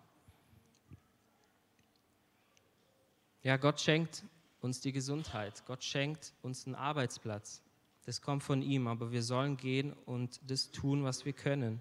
Ja, 3.42 3.56
Gott 3.56 3.80
schenkt 3.80 4.24
uns 4.60 4.80
die 4.80 4.92
Gesundheit. 4.92 5.64
Gott 5.64 5.82
schenkt 5.82 6.34
uns 6.42 6.66
einen 6.66 6.74
Arbeitsplatz. 6.74 7.62
Das 8.06 8.20
kommt 8.22 8.42
von 8.42 8.62
ihm, 8.62 8.86
aber 8.86 9.12
wir 9.12 9.22
sollen 9.22 9.56
gehen 9.56 9.92
und 9.92 10.40
das 10.48 10.70
tun, 10.70 11.04
was 11.04 11.24
wir 11.24 11.32
können. 11.32 11.80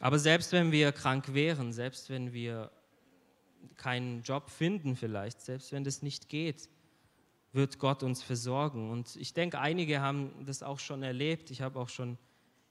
Aber 0.00 0.18
selbst 0.18 0.52
wenn 0.52 0.72
wir 0.72 0.92
krank 0.92 1.34
wären, 1.34 1.72
selbst 1.72 2.10
wenn 2.10 2.32
wir 2.32 2.70
keinen 3.76 4.22
Job 4.22 4.50
finden 4.50 4.96
vielleicht, 4.96 5.40
selbst 5.40 5.72
wenn 5.72 5.84
das 5.84 6.02
nicht 6.02 6.28
geht, 6.28 6.68
wird 7.52 7.78
Gott 7.78 8.02
uns 8.02 8.22
versorgen. 8.22 8.90
Und 8.90 9.14
ich 9.16 9.32
denke, 9.32 9.60
einige 9.60 10.00
haben 10.00 10.44
das 10.44 10.62
auch 10.62 10.80
schon 10.80 11.02
erlebt. 11.02 11.50
Ich 11.50 11.62
habe 11.62 11.78
auch 11.78 11.88
schon 11.88 12.18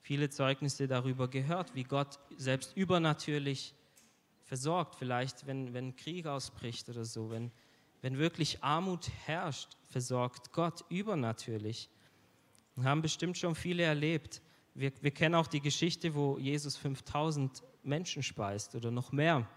viele 0.01 0.29
Zeugnisse 0.29 0.87
darüber 0.87 1.29
gehört, 1.29 1.73
wie 1.73 1.85
Gott 1.85 2.19
selbst 2.37 2.75
übernatürlich 2.75 3.73
versorgt. 4.43 4.95
Vielleicht, 4.95 5.47
wenn, 5.47 5.73
wenn 5.73 5.95
Krieg 5.95 6.27
ausbricht 6.27 6.89
oder 6.89 7.05
so, 7.05 7.31
wenn, 7.31 7.51
wenn 8.01 8.17
wirklich 8.17 8.61
Armut 8.61 9.09
herrscht, 9.25 9.77
versorgt 9.89 10.51
Gott 10.51 10.83
übernatürlich. 10.89 11.89
Wir 12.75 12.85
haben 12.85 13.01
bestimmt 13.01 13.37
schon 13.37 13.55
viele 13.55 13.83
erlebt. 13.83 14.41
Wir, 14.73 14.91
wir 15.01 15.11
kennen 15.11 15.35
auch 15.35 15.47
die 15.47 15.61
Geschichte, 15.61 16.15
wo 16.15 16.37
Jesus 16.39 16.75
5000 16.77 17.63
Menschen 17.83 18.23
speist 18.23 18.75
oder 18.75 18.89
noch 18.89 19.11
mehr. 19.11 19.47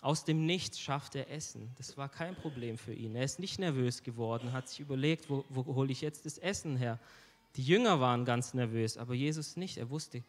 Aus 0.00 0.24
dem 0.24 0.46
Nichts 0.46 0.78
schafft 0.78 1.14
er 1.14 1.30
Essen. 1.30 1.70
Das 1.76 1.96
war 1.96 2.08
kein 2.08 2.34
Problem 2.34 2.78
für 2.78 2.94
ihn. 2.94 3.16
Er 3.16 3.24
ist 3.24 3.38
nicht 3.38 3.58
nervös 3.58 4.02
geworden, 4.02 4.52
hat 4.52 4.68
sich 4.68 4.80
überlegt, 4.80 5.28
wo, 5.28 5.44
wo 5.48 5.74
hole 5.74 5.92
ich 5.92 6.00
jetzt 6.00 6.24
das 6.24 6.38
Essen 6.38 6.76
her? 6.76 6.98
Die 7.56 7.64
Jünger 7.64 8.00
waren 8.00 8.24
ganz 8.24 8.54
nervös, 8.54 8.96
aber 8.96 9.14
Jesus 9.14 9.56
nicht. 9.56 9.76
Er 9.76 9.90
wusste, 9.90 10.22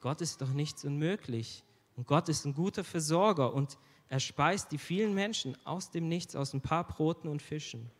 Gott 0.00 0.20
ist 0.20 0.42
doch 0.42 0.52
nichts 0.52 0.84
unmöglich. 0.84 1.64
Und 1.96 2.06
Gott 2.06 2.28
ist 2.28 2.44
ein 2.44 2.54
guter 2.54 2.84
Versorger 2.84 3.54
und 3.54 3.78
er 4.08 4.20
speist 4.20 4.70
die 4.70 4.78
vielen 4.78 5.14
Menschen 5.14 5.56
aus 5.64 5.90
dem 5.90 6.08
Nichts, 6.08 6.36
aus 6.36 6.52
ein 6.52 6.60
paar 6.60 6.86
Broten 6.86 7.28
und 7.28 7.42
Fischen. 7.42 7.90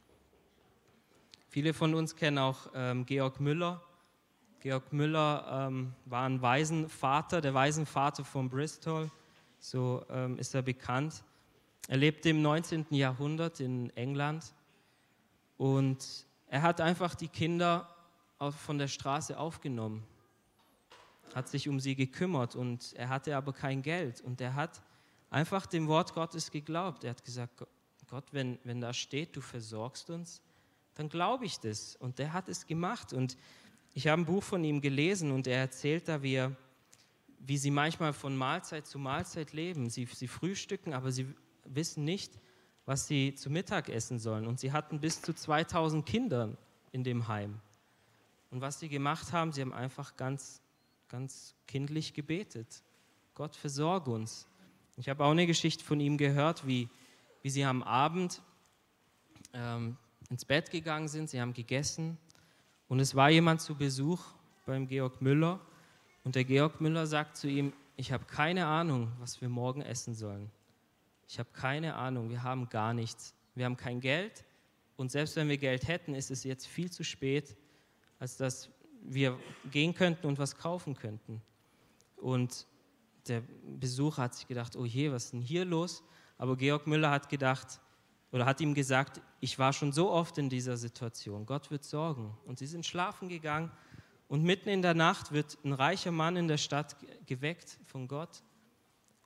Viele 1.56 1.72
von 1.72 1.94
uns 1.94 2.14
kennen 2.14 2.36
auch 2.36 2.70
ähm, 2.74 3.06
Georg 3.06 3.40
Müller. 3.40 3.80
Georg 4.60 4.92
Müller 4.92 5.68
ähm, 5.68 5.94
war 6.04 6.28
ein 6.28 6.42
Waisenvater, 6.42 7.40
der 7.40 7.54
Waisenvater 7.54 8.26
von 8.26 8.50
Bristol, 8.50 9.10
so 9.58 10.04
ähm, 10.10 10.38
ist 10.38 10.54
er 10.54 10.60
bekannt. 10.60 11.24
Er 11.88 11.96
lebte 11.96 12.28
im 12.28 12.42
19. 12.42 12.88
Jahrhundert 12.90 13.60
in 13.60 13.88
England 13.96 14.52
und 15.56 16.26
er 16.48 16.60
hat 16.60 16.82
einfach 16.82 17.14
die 17.14 17.28
Kinder 17.28 17.88
von 18.58 18.76
der 18.76 18.88
Straße 18.88 19.38
aufgenommen, 19.38 20.06
hat 21.34 21.48
sich 21.48 21.70
um 21.70 21.80
sie 21.80 21.96
gekümmert 21.96 22.54
und 22.54 22.92
er 22.96 23.08
hatte 23.08 23.34
aber 23.34 23.54
kein 23.54 23.80
Geld 23.80 24.20
und 24.20 24.42
er 24.42 24.54
hat 24.56 24.82
einfach 25.30 25.64
dem 25.64 25.88
Wort 25.88 26.12
Gottes 26.12 26.50
geglaubt. 26.50 27.02
Er 27.04 27.12
hat 27.12 27.24
gesagt, 27.24 27.66
Gott, 28.10 28.26
wenn, 28.32 28.58
wenn 28.64 28.82
da 28.82 28.92
steht, 28.92 29.34
du 29.34 29.40
versorgst 29.40 30.10
uns, 30.10 30.42
dann 30.96 31.08
glaube 31.08 31.44
ich 31.44 31.60
das. 31.60 31.94
Und 31.96 32.18
der 32.18 32.32
hat 32.32 32.48
es 32.48 32.66
gemacht. 32.66 33.12
Und 33.12 33.36
ich 33.94 34.08
habe 34.08 34.22
ein 34.22 34.24
Buch 34.24 34.42
von 34.42 34.64
ihm 34.64 34.80
gelesen 34.80 35.30
und 35.30 35.46
er 35.46 35.58
erzählt 35.58 36.08
da, 36.08 36.22
wie, 36.22 36.34
er, 36.34 36.56
wie 37.38 37.58
sie 37.58 37.70
manchmal 37.70 38.12
von 38.12 38.36
Mahlzeit 38.36 38.86
zu 38.86 38.98
Mahlzeit 38.98 39.52
leben. 39.52 39.88
Sie, 39.90 40.06
sie 40.06 40.26
frühstücken, 40.26 40.94
aber 40.94 41.12
sie 41.12 41.26
wissen 41.64 42.04
nicht, 42.04 42.32
was 42.86 43.06
sie 43.06 43.34
zu 43.34 43.50
Mittag 43.50 43.88
essen 43.88 44.18
sollen. 44.18 44.46
Und 44.46 44.58
sie 44.58 44.72
hatten 44.72 45.00
bis 45.00 45.20
zu 45.20 45.34
2000 45.34 46.04
Kinder 46.06 46.56
in 46.92 47.04
dem 47.04 47.28
Heim. 47.28 47.60
Und 48.50 48.62
was 48.62 48.80
sie 48.80 48.88
gemacht 48.88 49.32
haben, 49.32 49.52
sie 49.52 49.60
haben 49.60 49.74
einfach 49.74 50.16
ganz, 50.16 50.62
ganz 51.08 51.54
kindlich 51.66 52.14
gebetet. 52.14 52.82
Gott 53.34 53.54
versorge 53.54 54.10
uns. 54.10 54.46
Ich 54.96 55.10
habe 55.10 55.24
auch 55.24 55.30
eine 55.30 55.46
Geschichte 55.46 55.84
von 55.84 56.00
ihm 56.00 56.16
gehört, 56.16 56.66
wie, 56.66 56.88
wie 57.42 57.50
sie 57.50 57.64
am 57.64 57.82
Abend 57.82 58.40
ähm, 59.52 59.98
ins 60.30 60.44
Bett 60.44 60.70
gegangen 60.70 61.08
sind, 61.08 61.30
sie 61.30 61.40
haben 61.40 61.52
gegessen 61.52 62.18
und 62.88 63.00
es 63.00 63.14
war 63.14 63.30
jemand 63.30 63.60
zu 63.60 63.74
Besuch 63.74 64.20
beim 64.64 64.86
Georg 64.86 65.20
Müller 65.20 65.60
und 66.24 66.34
der 66.34 66.44
Georg 66.44 66.80
Müller 66.80 67.06
sagt 67.06 67.36
zu 67.36 67.48
ihm, 67.48 67.72
ich 67.96 68.12
habe 68.12 68.24
keine 68.24 68.66
Ahnung, 68.66 69.12
was 69.18 69.40
wir 69.40 69.48
morgen 69.48 69.82
essen 69.82 70.14
sollen. 70.14 70.50
Ich 71.28 71.38
habe 71.38 71.48
keine 71.52 71.94
Ahnung, 71.94 72.30
wir 72.30 72.42
haben 72.42 72.68
gar 72.68 72.92
nichts. 72.92 73.34
Wir 73.54 73.64
haben 73.64 73.76
kein 73.76 74.00
Geld 74.00 74.44
und 74.96 75.10
selbst 75.10 75.36
wenn 75.36 75.48
wir 75.48 75.58
Geld 75.58 75.88
hätten, 75.88 76.14
ist 76.14 76.30
es 76.30 76.44
jetzt 76.44 76.66
viel 76.66 76.90
zu 76.90 77.04
spät, 77.04 77.56
als 78.18 78.36
dass 78.36 78.70
wir 79.02 79.38
gehen 79.70 79.94
könnten 79.94 80.26
und 80.26 80.38
was 80.38 80.56
kaufen 80.56 80.94
könnten. 80.94 81.40
Und 82.16 82.66
der 83.28 83.42
Besucher 83.78 84.22
hat 84.22 84.34
sich 84.34 84.46
gedacht, 84.46 84.76
oh 84.76 84.84
je, 84.84 85.10
was 85.10 85.26
ist 85.26 85.32
denn 85.32 85.40
hier 85.40 85.64
los? 85.64 86.02
Aber 86.38 86.56
Georg 86.56 86.86
Müller 86.86 87.10
hat 87.10 87.28
gedacht 87.28 87.80
oder 88.36 88.44
hat 88.44 88.60
ihm 88.60 88.74
gesagt, 88.74 89.22
ich 89.40 89.58
war 89.58 89.72
schon 89.72 89.92
so 89.92 90.10
oft 90.10 90.36
in 90.36 90.50
dieser 90.50 90.76
Situation, 90.76 91.46
Gott 91.46 91.70
wird 91.70 91.84
sorgen. 91.84 92.36
Und 92.44 92.58
sie 92.58 92.66
sind 92.66 92.84
schlafen 92.84 93.30
gegangen 93.30 93.70
und 94.28 94.44
mitten 94.44 94.68
in 94.68 94.82
der 94.82 94.92
Nacht 94.92 95.32
wird 95.32 95.56
ein 95.64 95.72
reicher 95.72 96.12
Mann 96.12 96.36
in 96.36 96.46
der 96.46 96.58
Stadt 96.58 96.96
geweckt 97.24 97.78
von 97.86 98.08
Gott 98.08 98.42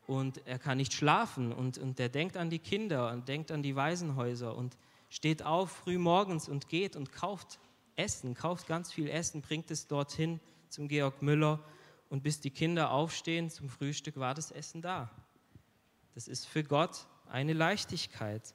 und 0.06 0.46
er 0.46 0.60
kann 0.60 0.76
nicht 0.76 0.92
schlafen 0.92 1.52
und, 1.52 1.76
und 1.76 1.98
der 1.98 2.08
denkt 2.08 2.36
an 2.36 2.50
die 2.50 2.60
Kinder 2.60 3.10
und 3.10 3.26
denkt 3.26 3.50
an 3.50 3.64
die 3.64 3.74
Waisenhäuser 3.74 4.56
und 4.56 4.76
steht 5.08 5.42
auf 5.42 5.72
früh 5.72 5.98
morgens 5.98 6.48
und 6.48 6.68
geht 6.68 6.94
und 6.94 7.10
kauft 7.10 7.58
Essen, 7.96 8.34
kauft 8.34 8.68
ganz 8.68 8.92
viel 8.92 9.08
Essen, 9.08 9.42
bringt 9.42 9.72
es 9.72 9.88
dorthin 9.88 10.38
zum 10.68 10.86
Georg 10.86 11.20
Müller 11.20 11.58
und 12.10 12.22
bis 12.22 12.40
die 12.40 12.50
Kinder 12.50 12.92
aufstehen 12.92 13.50
zum 13.50 13.70
Frühstück 13.70 14.20
war 14.20 14.34
das 14.34 14.52
Essen 14.52 14.82
da. 14.82 15.10
Das 16.14 16.28
ist 16.28 16.46
für 16.46 16.62
Gott 16.62 17.08
eine 17.28 17.54
Leichtigkeit. 17.54 18.54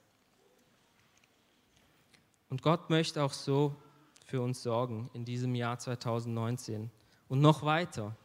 Und 2.55 2.61
Gott 2.61 2.89
möchte 2.89 3.21
auch 3.21 3.33
so 3.33 3.75
für 4.23 4.41
uns 4.41 4.63
sorgen 4.63 5.09
in 5.11 5.25
diesem 5.25 5.55
Jahr 5.55 5.77
2019 5.77 6.89
und 7.27 7.41
noch 7.41 7.63
weiter. 7.63 8.15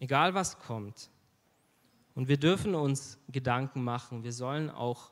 Egal 0.00 0.32
was 0.32 0.58
kommt. 0.58 1.10
Und 2.14 2.28
wir 2.28 2.38
dürfen 2.38 2.74
uns 2.74 3.18
Gedanken 3.28 3.84
machen. 3.84 4.24
Wir 4.24 4.32
sollen 4.32 4.70
auch 4.70 5.10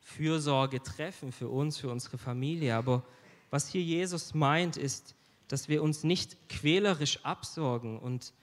Fürsorge 0.00 0.82
treffen 0.82 1.30
für 1.30 1.48
uns, 1.48 1.78
für 1.78 1.90
unsere 1.90 2.18
Familie. 2.18 2.74
Aber 2.74 3.04
was 3.50 3.68
hier 3.68 3.82
Jesus 3.82 4.34
meint, 4.34 4.76
ist, 4.76 5.14
dass 5.46 5.68
wir 5.68 5.84
uns 5.84 6.02
nicht 6.02 6.48
quälerisch 6.48 7.24
absorgen 7.24 8.00
und, 8.00 8.34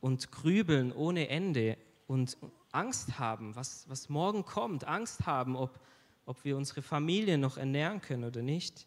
und 0.00 0.32
grübeln 0.32 0.90
ohne 0.90 1.28
Ende 1.28 1.78
und 2.08 2.36
Angst 2.72 3.20
haben, 3.20 3.54
was, 3.54 3.88
was 3.88 4.08
morgen 4.08 4.44
kommt, 4.44 4.88
Angst 4.88 5.24
haben, 5.24 5.54
ob, 5.54 5.78
ob 6.26 6.44
wir 6.44 6.56
unsere 6.56 6.82
Familie 6.82 7.38
noch 7.38 7.56
ernähren 7.56 8.00
können 8.00 8.24
oder 8.24 8.42
nicht. 8.42 8.86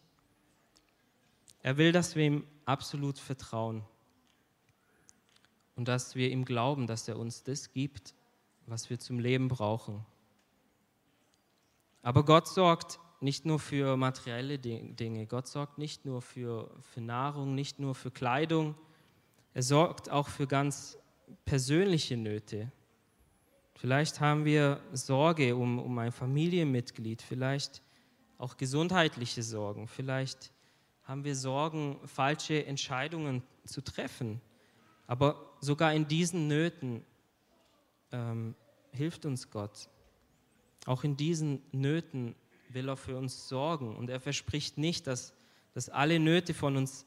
Er 1.62 1.76
will, 1.76 1.92
dass 1.92 2.16
wir 2.16 2.24
ihm 2.24 2.46
absolut 2.64 3.18
vertrauen 3.18 3.84
und 5.74 5.88
dass 5.88 6.14
wir 6.14 6.30
ihm 6.30 6.44
glauben, 6.44 6.86
dass 6.86 7.08
er 7.08 7.18
uns 7.18 7.42
das 7.42 7.72
gibt, 7.72 8.14
was 8.66 8.90
wir 8.90 8.98
zum 8.98 9.18
Leben 9.18 9.48
brauchen. 9.48 10.04
Aber 12.02 12.24
Gott 12.24 12.48
sorgt 12.48 13.00
nicht 13.20 13.46
nur 13.46 13.58
für 13.58 13.96
materielle 13.96 14.58
Dinge, 14.58 15.26
Gott 15.26 15.48
sorgt 15.48 15.78
nicht 15.78 16.04
nur 16.04 16.22
für, 16.22 16.70
für 16.80 17.00
Nahrung, 17.00 17.54
nicht 17.54 17.78
nur 17.78 17.94
für 17.94 18.10
Kleidung, 18.10 18.74
er 19.54 19.62
sorgt 19.62 20.10
auch 20.10 20.28
für 20.28 20.46
ganz 20.46 20.98
persönliche 21.44 22.16
Nöte. 22.16 22.70
Vielleicht 23.78 24.20
haben 24.20 24.44
wir 24.46 24.80
Sorge 24.92 25.54
um, 25.54 25.78
um 25.78 25.98
ein 25.98 26.10
Familienmitglied, 26.10 27.20
vielleicht 27.20 27.82
auch 28.38 28.56
gesundheitliche 28.56 29.42
Sorgen, 29.42 29.86
vielleicht 29.86 30.50
haben 31.04 31.24
wir 31.24 31.36
Sorgen, 31.36 31.98
falsche 32.06 32.64
Entscheidungen 32.66 33.42
zu 33.64 33.82
treffen. 33.82 34.40
Aber 35.06 35.52
sogar 35.60 35.92
in 35.92 36.08
diesen 36.08 36.48
Nöten 36.48 37.04
ähm, 38.12 38.54
hilft 38.92 39.26
uns 39.26 39.50
Gott. 39.50 39.88
Auch 40.86 41.04
in 41.04 41.16
diesen 41.16 41.62
Nöten 41.70 42.34
will 42.70 42.88
er 42.88 42.96
für 42.96 43.16
uns 43.16 43.48
sorgen. 43.48 43.94
Und 43.94 44.10
er 44.10 44.20
verspricht 44.20 44.78
nicht, 44.78 45.06
dass, 45.06 45.34
dass 45.74 45.88
alle 45.88 46.18
Nöte 46.18 46.54
von 46.54 46.76
uns 46.76 47.06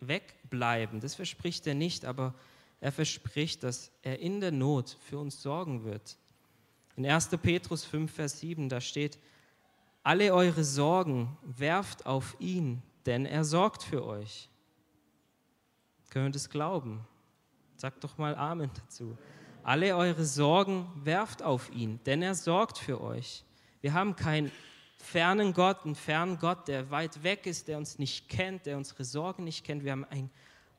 wegbleiben. 0.00 1.00
Das 1.00 1.14
verspricht 1.14 1.66
er 1.66 1.74
nicht, 1.74 2.04
aber 2.04 2.34
er 2.80 2.92
verspricht, 2.92 3.62
dass 3.62 3.90
er 4.02 4.18
in 4.18 4.40
der 4.40 4.52
Not 4.52 4.96
für 5.00 5.18
uns 5.18 5.42
sorgen 5.42 5.84
wird. 5.84 6.16
In 6.96 7.06
1. 7.06 7.28
Petrus 7.42 7.84
5, 7.84 8.12
Vers 8.12 8.40
7, 8.40 8.68
da 8.68 8.80
steht, 8.80 9.18
alle 10.02 10.32
eure 10.32 10.64
Sorgen 10.64 11.36
werft 11.42 12.06
auf 12.06 12.36
ihn, 12.38 12.82
denn 13.06 13.26
er 13.26 13.44
sorgt 13.44 13.82
für 13.82 14.04
euch. 14.06 14.48
Können 16.10 16.26
wir 16.26 16.32
das 16.32 16.48
glauben? 16.48 17.06
Sagt 17.76 18.04
doch 18.04 18.16
mal 18.16 18.34
Amen 18.36 18.70
dazu. 18.74 19.18
Alle 19.62 19.96
eure 19.96 20.24
Sorgen 20.24 20.86
werft 21.02 21.42
auf 21.42 21.70
ihn, 21.72 21.98
denn 22.06 22.22
er 22.22 22.34
sorgt 22.34 22.78
für 22.78 23.00
euch. 23.00 23.44
Wir 23.80 23.92
haben 23.92 24.14
keinen 24.14 24.52
fernen 24.96 25.52
Gott, 25.52 25.84
einen 25.84 25.94
fernen 25.96 26.38
Gott, 26.38 26.68
der 26.68 26.90
weit 26.90 27.22
weg 27.22 27.46
ist, 27.46 27.68
der 27.68 27.76
uns 27.76 27.98
nicht 27.98 28.28
kennt, 28.28 28.66
der 28.66 28.76
unsere 28.76 29.04
Sorgen 29.04 29.44
nicht 29.44 29.64
kennt. 29.64 29.84
Wir 29.84 29.92
haben 29.92 30.04
einen, 30.04 30.30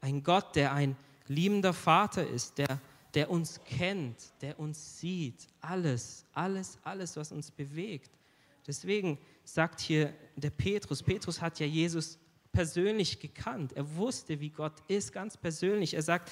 einen 0.01 0.23
Gott, 0.23 0.55
der 0.55 0.73
ein 0.73 0.95
liebender 1.29 1.73
Vater 1.73 2.27
ist, 2.27 2.57
der, 2.57 2.79
der 3.13 3.29
uns 3.29 3.61
kennt, 3.65 4.17
der 4.41 4.59
uns 4.59 4.99
sieht. 4.99 5.47
Alles, 5.61 6.25
alles, 6.33 6.77
alles, 6.83 7.15
was 7.17 7.31
uns 7.31 7.51
bewegt. 7.51 8.11
Deswegen 8.65 9.17
sagt 9.43 9.79
hier 9.79 10.13
der 10.35 10.49
Petrus, 10.49 11.01
Petrus 11.01 11.41
hat 11.41 11.59
ja 11.59 11.65
Jesus 11.65 12.19
persönlich 12.51 13.19
gekannt. 13.19 13.73
Er 13.73 13.95
wusste, 13.95 14.39
wie 14.39 14.49
Gott 14.49 14.73
ist, 14.87 15.13
ganz 15.13 15.37
persönlich. 15.37 15.93
Er 15.93 16.01
sagt, 16.01 16.31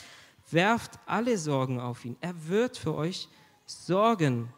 werft 0.52 1.00
alle 1.06 1.38
Sorgen 1.38 1.80
auf 1.80 2.04
ihn. 2.04 2.18
Er 2.20 2.48
wird 2.48 2.78
für 2.78 2.94
euch 2.96 3.30
sorgen. 3.66 4.52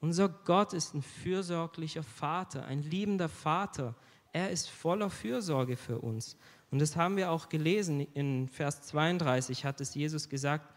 Unser 0.00 0.28
Gott 0.28 0.72
ist 0.72 0.94
ein 0.94 1.02
fürsorglicher 1.02 2.02
Vater, 2.02 2.64
ein 2.64 2.82
liebender 2.82 3.28
Vater. 3.28 3.94
Er 4.32 4.50
ist 4.50 4.70
voller 4.70 5.10
Fürsorge 5.10 5.76
für 5.76 5.98
uns. 5.98 6.36
Und 6.70 6.78
das 6.78 6.96
haben 6.96 7.16
wir 7.16 7.30
auch 7.30 7.48
gelesen 7.48 8.00
in 8.14 8.48
Vers 8.48 8.82
32, 8.82 9.64
hat 9.64 9.80
es 9.80 9.94
Jesus 9.94 10.28
gesagt, 10.28 10.72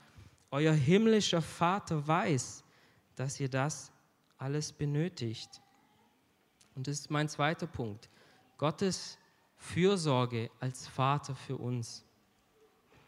euer 0.50 0.74
himmlischer 0.74 1.42
Vater 1.42 2.08
weiß, 2.08 2.64
dass 3.16 3.40
ihr 3.40 3.50
das 3.50 3.92
alles 4.38 4.72
benötigt. 4.72 5.62
Und 6.76 6.88
das 6.88 7.00
ist 7.00 7.12
mein 7.12 7.30
zweiter 7.30 7.68
Punkt. 7.68 8.10
Gottes 8.58 9.18
Fürsorge 9.56 10.50
als 10.60 10.88
Vater 10.88 11.36
für 11.36 11.58
uns. 11.58 12.04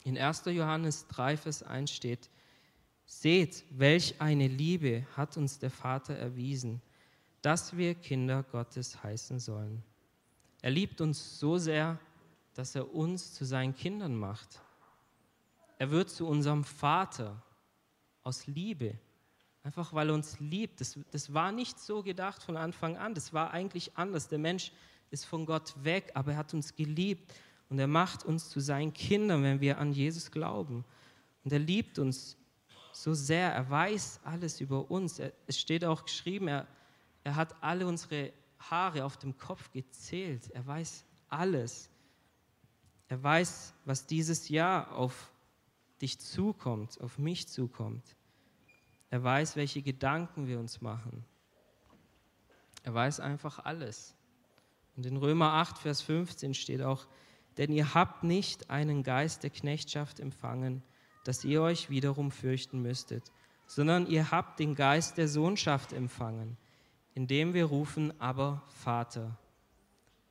In 0.04 0.18
1. 0.18 0.46
Johannes 0.46 1.08
3, 1.08 1.38
Vers 1.38 1.64
1 1.64 1.92
steht, 1.92 2.30
Seht, 3.08 3.64
welch 3.70 4.20
eine 4.20 4.48
Liebe 4.48 5.06
hat 5.16 5.38
uns 5.38 5.60
der 5.60 5.70
Vater 5.70 6.16
erwiesen, 6.16 6.82
dass 7.42 7.78
wir 7.78 7.94
Kinder 7.94 8.42
Gottes 8.44 9.04
heißen 9.04 9.40
sollen. 9.40 9.84
Er 10.62 10.72
liebt 10.72 11.02
uns 11.02 11.40
so 11.40 11.60
sehr, 11.60 12.00
dass 12.56 12.74
er 12.74 12.94
uns 12.94 13.34
zu 13.34 13.46
seinen 13.46 13.76
Kindern 13.76 14.16
macht. 14.16 14.62
Er 15.78 15.92
wird 15.92 16.10
zu 16.10 16.26
unserem 16.26 16.64
Vater 16.64 17.44
aus 18.24 18.48
Liebe. 18.48 18.98
Einfach 19.62 19.94
weil 19.94 20.10
er 20.10 20.16
uns 20.16 20.40
liebt. 20.40 20.80
Das, 20.80 20.98
das 21.12 21.34
war 21.34 21.52
nicht 21.52 21.80
so 21.80 22.02
gedacht 22.02 22.42
von 22.42 22.56
Anfang 22.56 22.98
an. 22.98 23.14
Das 23.14 23.34
war 23.34 23.52
eigentlich 23.52 23.98
anders. 23.98 24.30
Der 24.30 24.40
Mensch 24.40 24.72
ist 25.12 25.26
von 25.26 25.46
Gott 25.46 25.74
weg, 25.84 26.12
aber 26.14 26.32
er 26.32 26.38
hat 26.38 26.54
uns 26.54 26.76
geliebt 26.76 27.34
und 27.70 27.78
er 27.78 27.88
macht 27.88 28.24
uns 28.24 28.50
zu 28.50 28.60
seinen 28.60 28.94
Kindern, 28.94 29.44
wenn 29.44 29.60
wir 29.60 29.78
an 29.78 29.92
Jesus 29.92 30.32
glauben. 30.32 30.86
Und 31.44 31.52
er 31.52 31.60
liebt 31.60 32.00
uns 32.00 32.38
so 32.94 33.14
sehr. 33.14 33.52
Er 33.52 33.70
weiß 33.70 34.22
alles 34.24 34.62
über 34.62 34.90
uns. 34.90 35.20
Er, 35.20 35.34
es 35.46 35.60
steht 35.60 35.84
auch 35.84 36.04
geschrieben, 36.06 36.48
er, 36.48 36.68
er 37.24 37.36
hat 37.36 37.54
alle 37.62 37.86
unsere 37.86 38.32
Haare 38.60 39.04
auf 39.04 39.18
dem 39.18 39.38
Kopf 39.38 39.72
gezählt. 39.72 40.50
Er 40.52 40.66
weiß 40.66 41.04
alles. 41.28 41.90
Er 43.08 43.22
weiß, 43.22 43.74
was 43.86 44.08
dieses 44.08 44.50
Jahr 44.50 44.92
auf 44.94 45.32
dich 46.02 46.20
zukommt, 46.20 47.00
auf 47.02 47.18
mich 47.18 47.48
zukommt. 47.48 48.16
Er 49.10 49.24
weiß, 49.24 49.56
welche 49.56 49.82
Gedanken 49.82 50.48
wir 50.48 50.60
uns 50.60 50.82
machen. 50.82 51.24
Er 52.84 52.94
weiß 52.94 53.20
einfach 53.20 53.60
alles. 53.66 54.16
Und 54.96 55.06
in 55.06 55.18
Römer 55.18 55.54
8, 55.54 55.78
Vers 55.78 56.02
15 56.02 56.54
steht 56.54 56.82
auch, 56.82 57.08
denn 57.58 57.72
ihr 57.72 57.94
habt 57.94 58.24
nicht 58.24 58.70
einen 58.70 59.04
Geist 59.04 59.44
der 59.44 59.50
Knechtschaft 59.50 60.20
empfangen, 60.20 60.84
dass 61.24 61.44
ihr 61.44 61.62
euch 61.62 61.90
wiederum 61.90 62.32
fürchten 62.32 62.82
müsstet, 62.82 63.32
sondern 63.68 64.08
ihr 64.08 64.32
habt 64.32 64.60
den 64.60 64.76
Geist 64.76 65.18
der 65.18 65.28
Sohnschaft 65.28 65.94
empfangen, 65.94 66.58
indem 67.14 67.54
wir 67.54 67.66
rufen, 67.66 68.20
aber 68.20 68.64
Vater. 68.68 69.38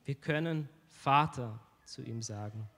Wir 0.04 0.14
können 0.14 0.68
Vater 0.88 1.58
zu 1.84 2.02
ihm 2.02 2.22
sagen. 2.22 2.68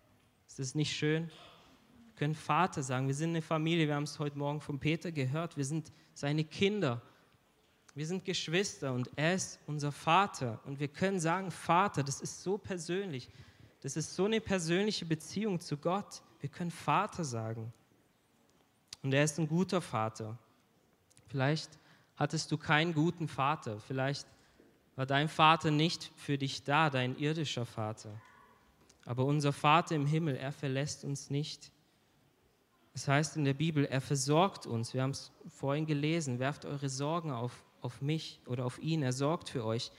Ist 0.46 0.58
das 0.58 0.74
nicht 0.74 0.96
schön? 0.96 1.28
Wir 1.28 2.14
können 2.16 2.34
Vater 2.34 2.82
sagen. 2.82 3.06
Wir 3.06 3.14
sind 3.14 3.30
eine 3.30 3.42
Familie, 3.42 3.88
wir 3.88 3.94
haben 3.94 4.04
es 4.04 4.18
heute 4.18 4.38
Morgen 4.38 4.60
von 4.60 4.78
Peter 4.78 5.12
gehört. 5.12 5.56
Wir 5.56 5.64
sind 5.64 5.92
seine 6.14 6.44
Kinder. 6.44 7.02
Wir 7.94 8.06
sind 8.06 8.24
Geschwister 8.24 8.92
und 8.92 9.10
er 9.16 9.34
ist 9.34 9.58
unser 9.66 9.90
Vater. 9.90 10.60
Und 10.64 10.80
wir 10.80 10.88
können 10.88 11.18
sagen, 11.18 11.50
Vater, 11.50 12.02
das 12.02 12.20
ist 12.20 12.42
so 12.42 12.58
persönlich. 12.58 13.30
Das 13.80 13.96
ist 13.96 14.14
so 14.14 14.24
eine 14.24 14.40
persönliche 14.40 15.06
Beziehung 15.06 15.60
zu 15.60 15.76
Gott. 15.76 16.22
Wir 16.40 16.48
können 16.48 16.70
Vater 16.70 17.24
sagen. 17.24 17.72
Und 19.02 19.14
er 19.14 19.24
ist 19.24 19.38
ein 19.38 19.48
guter 19.48 19.80
Vater. 19.80 20.38
Vielleicht 21.28 21.78
hattest 22.16 22.50
du 22.50 22.58
keinen 22.58 22.92
guten 22.94 23.28
Vater. 23.28 23.78
Vielleicht 23.80 24.26
war 24.96 25.06
dein 25.06 25.28
Vater 25.28 25.70
nicht 25.70 26.10
für 26.16 26.38
dich 26.38 26.64
da, 26.64 26.90
dein 26.90 27.16
irdischer 27.18 27.66
Vater. 27.66 28.10
Aber 29.06 29.24
unser 29.24 29.52
Vater 29.52 29.94
im 29.94 30.04
Himmel, 30.04 30.36
er 30.36 30.52
verlässt 30.52 31.04
uns 31.04 31.30
nicht. 31.30 31.72
Es 32.92 33.06
heißt 33.06 33.36
in 33.36 33.44
der 33.44 33.54
Bibel, 33.54 33.84
er 33.84 34.00
versorgt 34.00 34.66
uns. 34.66 34.92
Wir 34.92 35.02
haben 35.02 35.12
es 35.12 35.30
vorhin 35.48 35.86
gelesen. 35.86 36.40
Werft 36.40 36.64
eure 36.64 36.88
Sorgen 36.88 37.30
auf, 37.30 37.64
auf 37.80 38.02
mich 38.02 38.40
oder 38.46 38.66
auf 38.66 38.78
ihn. 38.80 39.02
Er 39.02 39.12
sorgt 39.12 39.48
für 39.48 39.64
euch. 39.64 39.92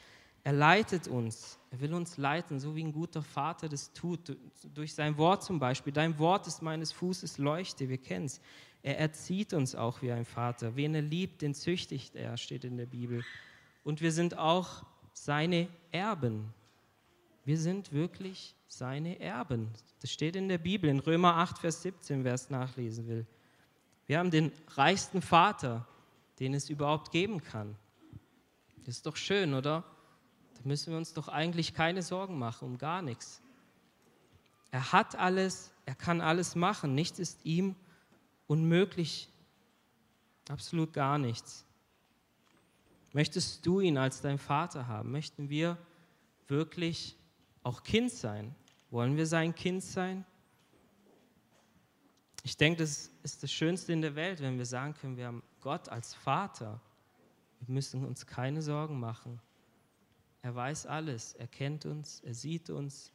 Er 0.44 0.52
leitet 0.52 1.08
uns. 1.08 1.58
Er 1.72 1.80
will 1.80 1.94
uns 1.94 2.18
leiten, 2.18 2.60
so 2.60 2.76
wie 2.76 2.84
ein 2.84 2.92
guter 2.92 3.22
Vater 3.22 3.70
das 3.70 3.94
tut. 3.94 4.38
Durch 4.74 4.94
sein 4.94 5.18
Wort 5.18 5.44
zum 5.44 5.58
Beispiel. 5.58 5.94
Dein 5.94 6.20
Wort 6.20 6.46
ist 6.46 6.62
meines 6.62 6.92
Fußes 6.92 7.38
Leuchte. 7.38 7.88
Wir 7.88 7.98
kennen 7.98 8.26
es. 8.26 8.42
Er 8.84 9.00
erzieht 9.00 9.54
uns 9.54 9.74
auch 9.74 10.02
wie 10.02 10.12
ein 10.12 10.26
Vater. 10.26 10.76
Wen 10.76 10.96
er 10.96 11.02
liebt, 11.02 11.42
den 11.42 11.54
züchtigt 11.54 12.16
er, 12.16 12.36
steht 12.36 12.66
in 12.66 12.76
der 12.76 12.86
Bibel. 12.88 13.24
Und 13.86 14.02
wir 14.02 14.12
sind 14.12 14.38
auch 14.38 14.84
seine 15.14 15.70
Erben. 15.92 16.54
Wir 17.46 17.58
sind 17.58 17.94
wirklich 17.94 18.57
seine 18.68 19.20
Erben. 19.20 19.70
Das 20.02 20.12
steht 20.12 20.36
in 20.36 20.50
der 20.50 20.58
Bibel, 20.58 20.90
in 20.90 21.00
Römer 21.00 21.36
8, 21.36 21.60
Vers 21.60 21.82
17, 21.82 22.24
wer 22.24 22.34
es 22.34 22.50
nachlesen 22.50 23.08
will. 23.08 23.26
Wir 24.06 24.20
haben 24.20 24.32
den 24.32 24.52
reichsten 24.76 25.22
Vater, 25.22 25.88
den 26.40 26.54
es 26.54 26.70
überhaupt 26.70 27.12
geben 27.12 27.42
kann. 27.42 27.76
Das 28.86 28.96
ist 28.96 29.06
doch 29.06 29.16
schön, 29.16 29.54
oder? 29.54 29.84
Da 30.56 30.62
müssen 30.64 30.92
wir 30.92 30.98
uns 30.98 31.14
doch 31.14 31.28
eigentlich 31.28 31.74
keine 31.74 32.02
Sorgen 32.02 32.38
machen, 32.38 32.66
um 32.66 32.78
gar 32.78 33.02
nichts. 33.02 33.42
Er 34.72 34.92
hat 34.92 35.16
alles, 35.16 35.72
er 35.86 35.96
kann 35.96 36.22
alles 36.22 36.56
machen. 36.56 36.96
Nichts 36.96 37.20
ist 37.20 37.46
ihm 37.46 37.76
unmöglich. 38.48 39.30
Absolut 40.50 40.94
gar 40.94 41.18
nichts. 41.18 41.66
Möchtest 43.14 43.66
du 43.66 43.80
ihn 43.80 43.98
als 43.98 44.22
dein 44.22 44.38
Vater 44.38 44.88
haben? 44.88 45.12
Möchten 45.12 45.50
wir 45.50 45.78
wirklich 46.48 47.18
auch 47.68 47.84
Kind 47.84 48.12
sein? 48.12 48.56
Wollen 48.90 49.18
wir 49.18 49.28
sein 49.28 49.54
Kind 49.54 49.84
sein? 49.84 50.26
Ich 52.44 52.56
denke, 52.56 52.80
das 52.80 53.12
ist 53.24 53.44
das 53.44 53.52
Schönste 53.52 53.92
in 53.92 54.02
der 54.02 54.16
Welt, 54.16 54.40
wenn 54.42 54.58
wir 54.58 54.66
sagen 54.66 54.94
können, 54.94 55.18
wir 55.18 55.28
haben 55.28 55.44
Gott 55.60 55.90
als 55.90 56.14
Vater. 56.14 56.80
Wir 57.60 57.74
müssen 57.74 58.06
uns 58.06 58.26
keine 58.26 58.62
Sorgen 58.62 59.00
machen. 59.02 59.42
Er 60.42 60.56
weiß 60.56 60.86
alles, 60.86 61.34
er 61.34 61.48
kennt 61.48 61.86
uns, 61.86 62.22
er 62.22 62.34
sieht 62.34 62.70
uns. 62.70 63.12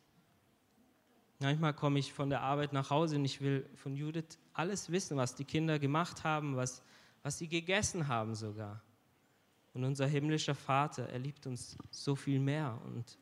Manchmal 1.39 1.73
komme 1.73 1.99
ich 1.99 2.13
von 2.13 2.29
der 2.29 2.43
Arbeit 2.43 2.75
nach 2.75 2.91
Hause 2.91 3.17
und 3.17 3.25
ich 3.25 3.41
will 3.41 3.67
von 3.77 3.97
Judith 3.97 4.39
alles 4.53 4.93
wissen, 4.93 5.17
was 5.17 5.35
die 5.35 5.47
Kinder 5.47 5.79
gemacht 5.79 6.25
haben, 6.25 6.57
was, 6.57 6.83
was 7.23 7.39
sie 7.39 7.49
gegessen 7.49 8.07
haben 8.07 8.35
sogar. 8.35 8.83
Und 9.73 9.85
unser 9.85 10.07
himmlischer 10.07 10.55
Vater, 10.55 11.09
er 11.09 11.19
liebt 11.21 11.47
uns 11.47 11.79
so 11.91 12.15
viel 12.15 12.39
mehr 12.39 12.79
und 12.85 13.19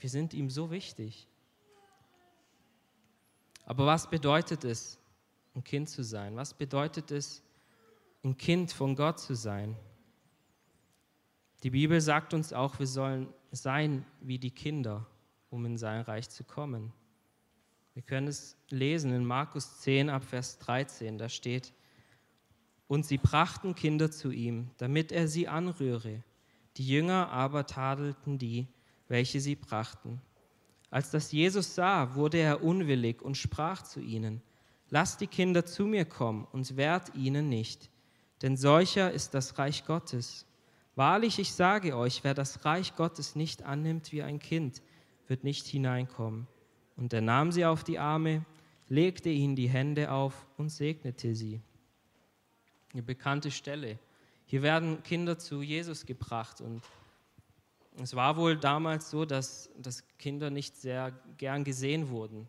wir 0.00 0.10
sind 0.10 0.34
ihm 0.34 0.50
so 0.50 0.70
wichtig. 0.70 1.28
Aber 3.64 3.86
was 3.86 4.08
bedeutet 4.08 4.64
es, 4.64 4.98
ein 5.54 5.62
Kind 5.64 5.88
zu 5.88 6.02
sein? 6.02 6.36
Was 6.36 6.54
bedeutet 6.54 7.10
es, 7.10 7.42
ein 8.24 8.36
Kind 8.36 8.72
von 8.72 8.96
Gott 8.96 9.20
zu 9.20 9.34
sein? 9.34 9.76
Die 11.62 11.70
Bibel 11.70 12.00
sagt 12.00 12.34
uns 12.34 12.52
auch, 12.52 12.78
wir 12.78 12.86
sollen 12.86 13.28
sein 13.50 14.06
wie 14.20 14.38
die 14.38 14.50
Kinder, 14.50 15.06
um 15.50 15.66
in 15.66 15.76
sein 15.76 16.02
Reich 16.02 16.30
zu 16.30 16.44
kommen. 16.44 16.92
Wir 17.94 18.02
können 18.02 18.28
es 18.28 18.56
lesen 18.70 19.12
in 19.12 19.24
Markus 19.24 19.80
10 19.80 20.08
ab 20.08 20.22
Vers 20.22 20.58
13, 20.60 21.18
da 21.18 21.28
steht, 21.28 21.72
und 22.86 23.04
sie 23.04 23.18
brachten 23.18 23.74
Kinder 23.74 24.10
zu 24.10 24.30
ihm, 24.30 24.70
damit 24.78 25.12
er 25.12 25.28
sie 25.28 25.48
anrühre. 25.48 26.22
Die 26.76 26.86
Jünger 26.86 27.28
aber 27.30 27.66
tadelten 27.66 28.38
die, 28.38 28.68
welche 29.08 29.40
sie 29.40 29.56
brachten. 29.56 30.20
Als 30.90 31.10
das 31.10 31.32
Jesus 31.32 31.74
sah, 31.74 32.14
wurde 32.14 32.38
er 32.38 32.62
unwillig 32.62 33.20
und 33.22 33.36
sprach 33.36 33.82
zu 33.82 34.00
ihnen, 34.00 34.42
Lasst 34.90 35.20
die 35.20 35.26
Kinder 35.26 35.66
zu 35.66 35.84
mir 35.84 36.06
kommen 36.06 36.46
und 36.50 36.76
wehrt 36.78 37.14
ihnen 37.14 37.50
nicht, 37.50 37.90
denn 38.40 38.56
solcher 38.56 39.12
ist 39.12 39.34
das 39.34 39.58
Reich 39.58 39.84
Gottes. 39.84 40.46
Wahrlich, 40.94 41.38
ich 41.38 41.52
sage 41.52 41.94
euch, 41.94 42.24
wer 42.24 42.32
das 42.32 42.64
Reich 42.64 42.96
Gottes 42.96 43.36
nicht 43.36 43.62
annimmt 43.62 44.12
wie 44.12 44.22
ein 44.22 44.38
Kind, 44.38 44.82
wird 45.26 45.44
nicht 45.44 45.66
hineinkommen. 45.66 46.46
Und 46.96 47.12
er 47.12 47.20
nahm 47.20 47.52
sie 47.52 47.66
auf 47.66 47.84
die 47.84 47.98
Arme, 47.98 48.44
legte 48.88 49.28
ihnen 49.28 49.56
die 49.56 49.68
Hände 49.68 50.10
auf 50.10 50.46
und 50.56 50.70
segnete 50.70 51.34
sie. 51.34 51.60
Eine 52.92 53.02
bekannte 53.02 53.50
Stelle. 53.50 53.98
Hier 54.46 54.62
werden 54.62 55.02
Kinder 55.02 55.38
zu 55.38 55.60
Jesus 55.60 56.06
gebracht 56.06 56.62
und 56.62 56.82
es 58.00 58.14
war 58.14 58.36
wohl 58.36 58.56
damals 58.56 59.10
so, 59.10 59.24
dass, 59.24 59.70
dass 59.76 60.04
Kinder 60.18 60.50
nicht 60.50 60.76
sehr 60.76 61.12
gern 61.36 61.64
gesehen 61.64 62.10
wurden. 62.10 62.46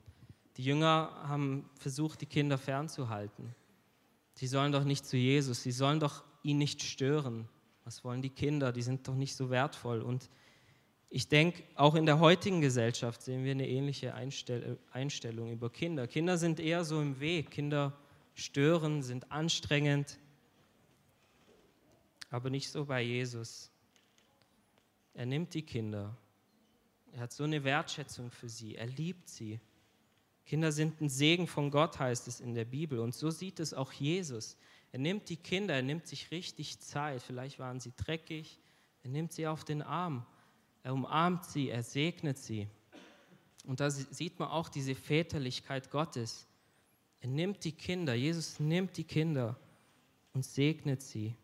Die 0.58 0.64
Jünger 0.64 1.12
haben 1.24 1.70
versucht, 1.76 2.22
die 2.22 2.26
Kinder 2.26 2.58
fernzuhalten. 2.58 3.56
Sie 4.34 4.48
sollen 4.48 4.72
doch 4.72 4.84
nicht 4.84 5.06
zu 5.06 5.18
Jesus, 5.18 5.64
sie 5.64 5.72
sollen 5.72 6.00
doch 6.00 6.24
ihn 6.44 6.58
nicht 6.58 6.82
stören. 6.82 7.48
Was 7.84 8.04
wollen 8.04 8.22
die 8.22 8.30
Kinder? 8.30 8.72
Die 8.72 8.82
sind 8.82 9.08
doch 9.08 9.16
nicht 9.16 9.36
so 9.36 9.50
wertvoll. 9.50 10.02
Und 10.02 10.30
ich 11.10 11.28
denke, 11.28 11.64
auch 11.76 11.96
in 11.96 12.06
der 12.06 12.20
heutigen 12.20 12.62
Gesellschaft 12.62 13.22
sehen 13.22 13.44
wir 13.44 13.52
eine 13.52 13.68
ähnliche 13.68 14.14
Einstell 14.14 14.78
Einstellung 14.92 15.52
über 15.52 15.70
Kinder. 15.70 16.08
Kinder 16.08 16.38
sind 16.38 16.60
eher 16.60 16.86
so 16.86 17.02
im 17.02 17.20
Weg. 17.20 17.52
Kinder 17.52 17.98
stören, 18.36 19.02
sind 19.02 19.32
anstrengend, 19.32 20.20
aber 22.30 22.50
nicht 22.50 22.70
so 22.70 22.86
bei 22.86 23.02
Jesus. 23.02 23.72
Er 25.14 25.26
nimmt 25.26 25.54
die 25.54 25.64
Kinder. 25.64 26.16
Er 27.12 27.22
hat 27.22 27.34
so 27.34 27.44
eine 27.44 27.64
Wertschätzung 27.64 28.32
für 28.32 28.50
sie. 28.50 28.76
Er 28.76 28.88
liebt 28.88 29.28
sie. 29.28 29.60
Kinder 30.46 30.72
sind 30.72 31.02
ein 31.02 31.10
Segen 31.10 31.48
von 31.48 31.72
Gott, 31.72 32.00
heißt 32.00 32.28
es 32.28 32.40
in 32.40 32.54
der 32.54 32.66
Bibel. 32.66 33.00
Und 33.00 33.14
so 33.14 33.30
sieht 33.30 33.60
es 33.60 33.74
auch 33.74 33.92
Jesus. 33.92 34.58
Er 34.92 35.00
nimmt 35.00 35.30
die 35.30 35.38
Kinder, 35.38 35.76
er 35.76 35.84
nimmt 35.84 36.08
sich 36.08 36.32
richtig 36.32 36.80
Zeit. 36.80 37.22
Vielleicht 37.22 37.60
waren 37.60 37.80
sie 37.80 37.94
dreckig. 37.96 38.60
Er 39.04 39.10
nimmt 39.10 39.34
sie 39.34 39.48
auf 39.48 39.64
den 39.64 39.82
Arm 39.82 40.26
er 40.84 40.94
umarmt 40.94 41.46
sie, 41.46 41.70
er 41.70 41.84
segnet 41.84 42.38
sie. 42.38 42.68
Und 43.66 43.80
da 43.80 43.90
sieht 43.90 44.40
man 44.40 44.50
auch 44.50 44.70
diese 44.70 44.96
Väterlichkeit 44.96 45.92
Gottes. 45.92 46.48
Er 47.20 47.30
nimmt 47.30 47.64
die 47.64 47.74
Kinder, 47.74 48.14
Jesus 48.14 48.60
nimmt 48.60 48.96
die 48.98 49.04
Kinder 49.04 49.60
und 50.34 50.46
segnet 50.46 51.02
sie. 51.02 51.36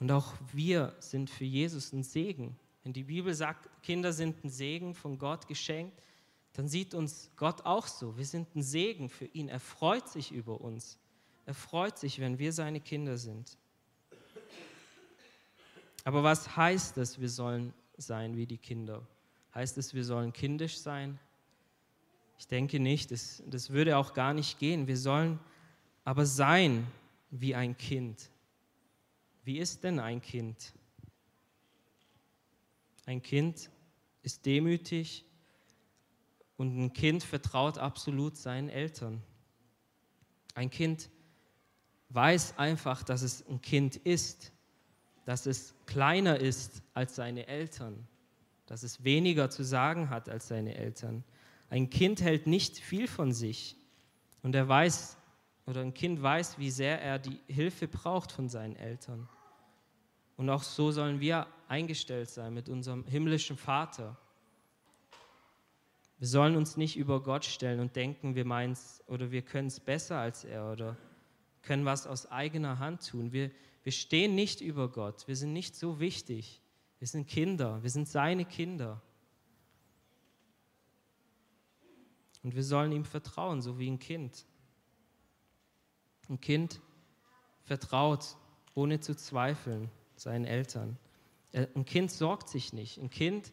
Und 0.00 0.10
auch 0.10 0.34
wir 0.52 0.96
sind 0.98 1.30
für 1.30 1.44
Jesus 1.44 1.92
ein 1.92 2.02
Segen. 2.02 2.56
Wenn 2.82 2.92
die 2.92 3.04
Bibel 3.04 3.32
sagt, 3.34 3.68
Kinder 3.82 4.12
sind 4.12 4.44
ein 4.44 4.50
Segen 4.50 4.94
von 4.94 5.18
Gott 5.18 5.46
geschenkt, 5.46 6.02
dann 6.54 6.68
sieht 6.68 6.94
uns 6.94 7.30
Gott 7.36 7.64
auch 7.64 7.86
so. 7.86 8.16
Wir 8.16 8.26
sind 8.26 8.54
ein 8.54 8.62
Segen 8.62 9.08
für 9.08 9.24
ihn. 9.26 9.48
Er 9.48 9.60
freut 9.60 10.08
sich 10.08 10.32
über 10.32 10.60
uns. 10.60 10.98
Er 11.46 11.54
freut 11.54 11.98
sich, 11.98 12.20
wenn 12.20 12.38
wir 12.38 12.52
seine 12.52 12.80
Kinder 12.80 13.16
sind. 13.16 13.56
Aber 16.04 16.22
was 16.22 16.56
heißt 16.56 16.96
das, 16.96 17.20
wir 17.20 17.28
sollen 17.28 17.72
sein 17.96 18.36
wie 18.36 18.46
die 18.46 18.58
Kinder. 18.58 19.06
Heißt 19.54 19.78
es, 19.78 19.94
wir 19.94 20.04
sollen 20.04 20.32
kindisch 20.32 20.78
sein? 20.78 21.18
Ich 22.38 22.46
denke 22.48 22.80
nicht, 22.80 23.10
das, 23.12 23.42
das 23.46 23.70
würde 23.70 23.96
auch 23.96 24.14
gar 24.14 24.34
nicht 24.34 24.58
gehen. 24.58 24.86
Wir 24.86 24.96
sollen 24.96 25.38
aber 26.04 26.26
sein 26.26 26.86
wie 27.30 27.54
ein 27.54 27.76
Kind. 27.76 28.30
Wie 29.44 29.58
ist 29.58 29.84
denn 29.84 30.00
ein 30.00 30.20
Kind? 30.20 30.72
Ein 33.06 33.22
Kind 33.22 33.70
ist 34.22 34.46
demütig 34.46 35.24
und 36.56 36.76
ein 36.76 36.92
Kind 36.92 37.22
vertraut 37.22 37.78
absolut 37.78 38.36
seinen 38.36 38.68
Eltern. 38.68 39.22
Ein 40.54 40.70
Kind 40.70 41.10
weiß 42.10 42.58
einfach, 42.58 43.02
dass 43.02 43.22
es 43.22 43.46
ein 43.48 43.60
Kind 43.60 43.96
ist 43.96 44.52
dass 45.24 45.46
es 45.46 45.74
kleiner 45.86 46.38
ist 46.38 46.82
als 46.94 47.14
seine 47.14 47.46
Eltern, 47.46 48.06
dass 48.66 48.82
es 48.82 49.04
weniger 49.04 49.50
zu 49.50 49.64
sagen 49.64 50.10
hat 50.10 50.28
als 50.28 50.48
seine 50.48 50.74
Eltern. 50.74 51.24
Ein 51.70 51.90
Kind 51.90 52.20
hält 52.20 52.46
nicht 52.46 52.78
viel 52.78 53.06
von 53.06 53.32
sich 53.32 53.76
und 54.42 54.54
er 54.54 54.68
weiß, 54.68 55.16
oder 55.66 55.80
ein 55.80 55.94
Kind 55.94 56.20
weiß, 56.20 56.58
wie 56.58 56.70
sehr 56.70 57.00
er 57.00 57.18
die 57.18 57.38
Hilfe 57.46 57.86
braucht 57.86 58.32
von 58.32 58.48
seinen 58.48 58.76
Eltern. 58.76 59.28
Und 60.36 60.48
auch 60.50 60.62
so 60.62 60.90
sollen 60.90 61.20
wir 61.20 61.46
eingestellt 61.68 62.30
sein 62.30 62.54
mit 62.54 62.68
unserem 62.68 63.04
himmlischen 63.04 63.56
Vater. 63.56 64.16
Wir 66.18 66.28
sollen 66.28 66.56
uns 66.56 66.76
nicht 66.76 66.96
über 66.96 67.22
Gott 67.22 67.44
stellen 67.44 67.80
und 67.80 67.96
denken, 67.96 68.34
wir 68.34 68.44
meinen 68.44 68.72
es 68.72 69.02
oder 69.08 69.30
wir 69.30 69.42
können 69.42 69.68
es 69.68 69.80
besser 69.80 70.18
als 70.18 70.44
er 70.44 70.70
oder 70.70 70.96
können 71.62 71.84
was 71.84 72.06
aus 72.06 72.30
eigener 72.30 72.78
Hand 72.78 73.08
tun. 73.08 73.32
Wir, 73.32 73.50
wir 73.82 73.92
stehen 73.92 74.34
nicht 74.34 74.60
über 74.60 74.88
Gott. 74.88 75.26
Wir 75.26 75.36
sind 75.36 75.52
nicht 75.52 75.74
so 75.74 76.00
wichtig. 76.00 76.60
Wir 76.98 77.08
sind 77.08 77.26
Kinder. 77.26 77.82
Wir 77.82 77.90
sind 77.90 78.08
seine 78.08 78.44
Kinder. 78.44 79.02
Und 82.42 82.54
wir 82.54 82.64
sollen 82.64 82.92
ihm 82.92 83.04
vertrauen, 83.04 83.62
so 83.62 83.78
wie 83.78 83.90
ein 83.90 83.98
Kind. 83.98 84.46
Ein 86.28 86.40
Kind 86.40 86.80
vertraut, 87.62 88.36
ohne 88.74 89.00
zu 89.00 89.16
zweifeln, 89.16 89.90
seinen 90.22 90.44
Eltern. 90.44 90.96
Ein 91.52 91.84
Kind 91.84 92.10
sorgt 92.10 92.48
sich 92.48 92.72
nicht. 92.72 92.98
Ein 92.98 93.10
Kind 93.10 93.52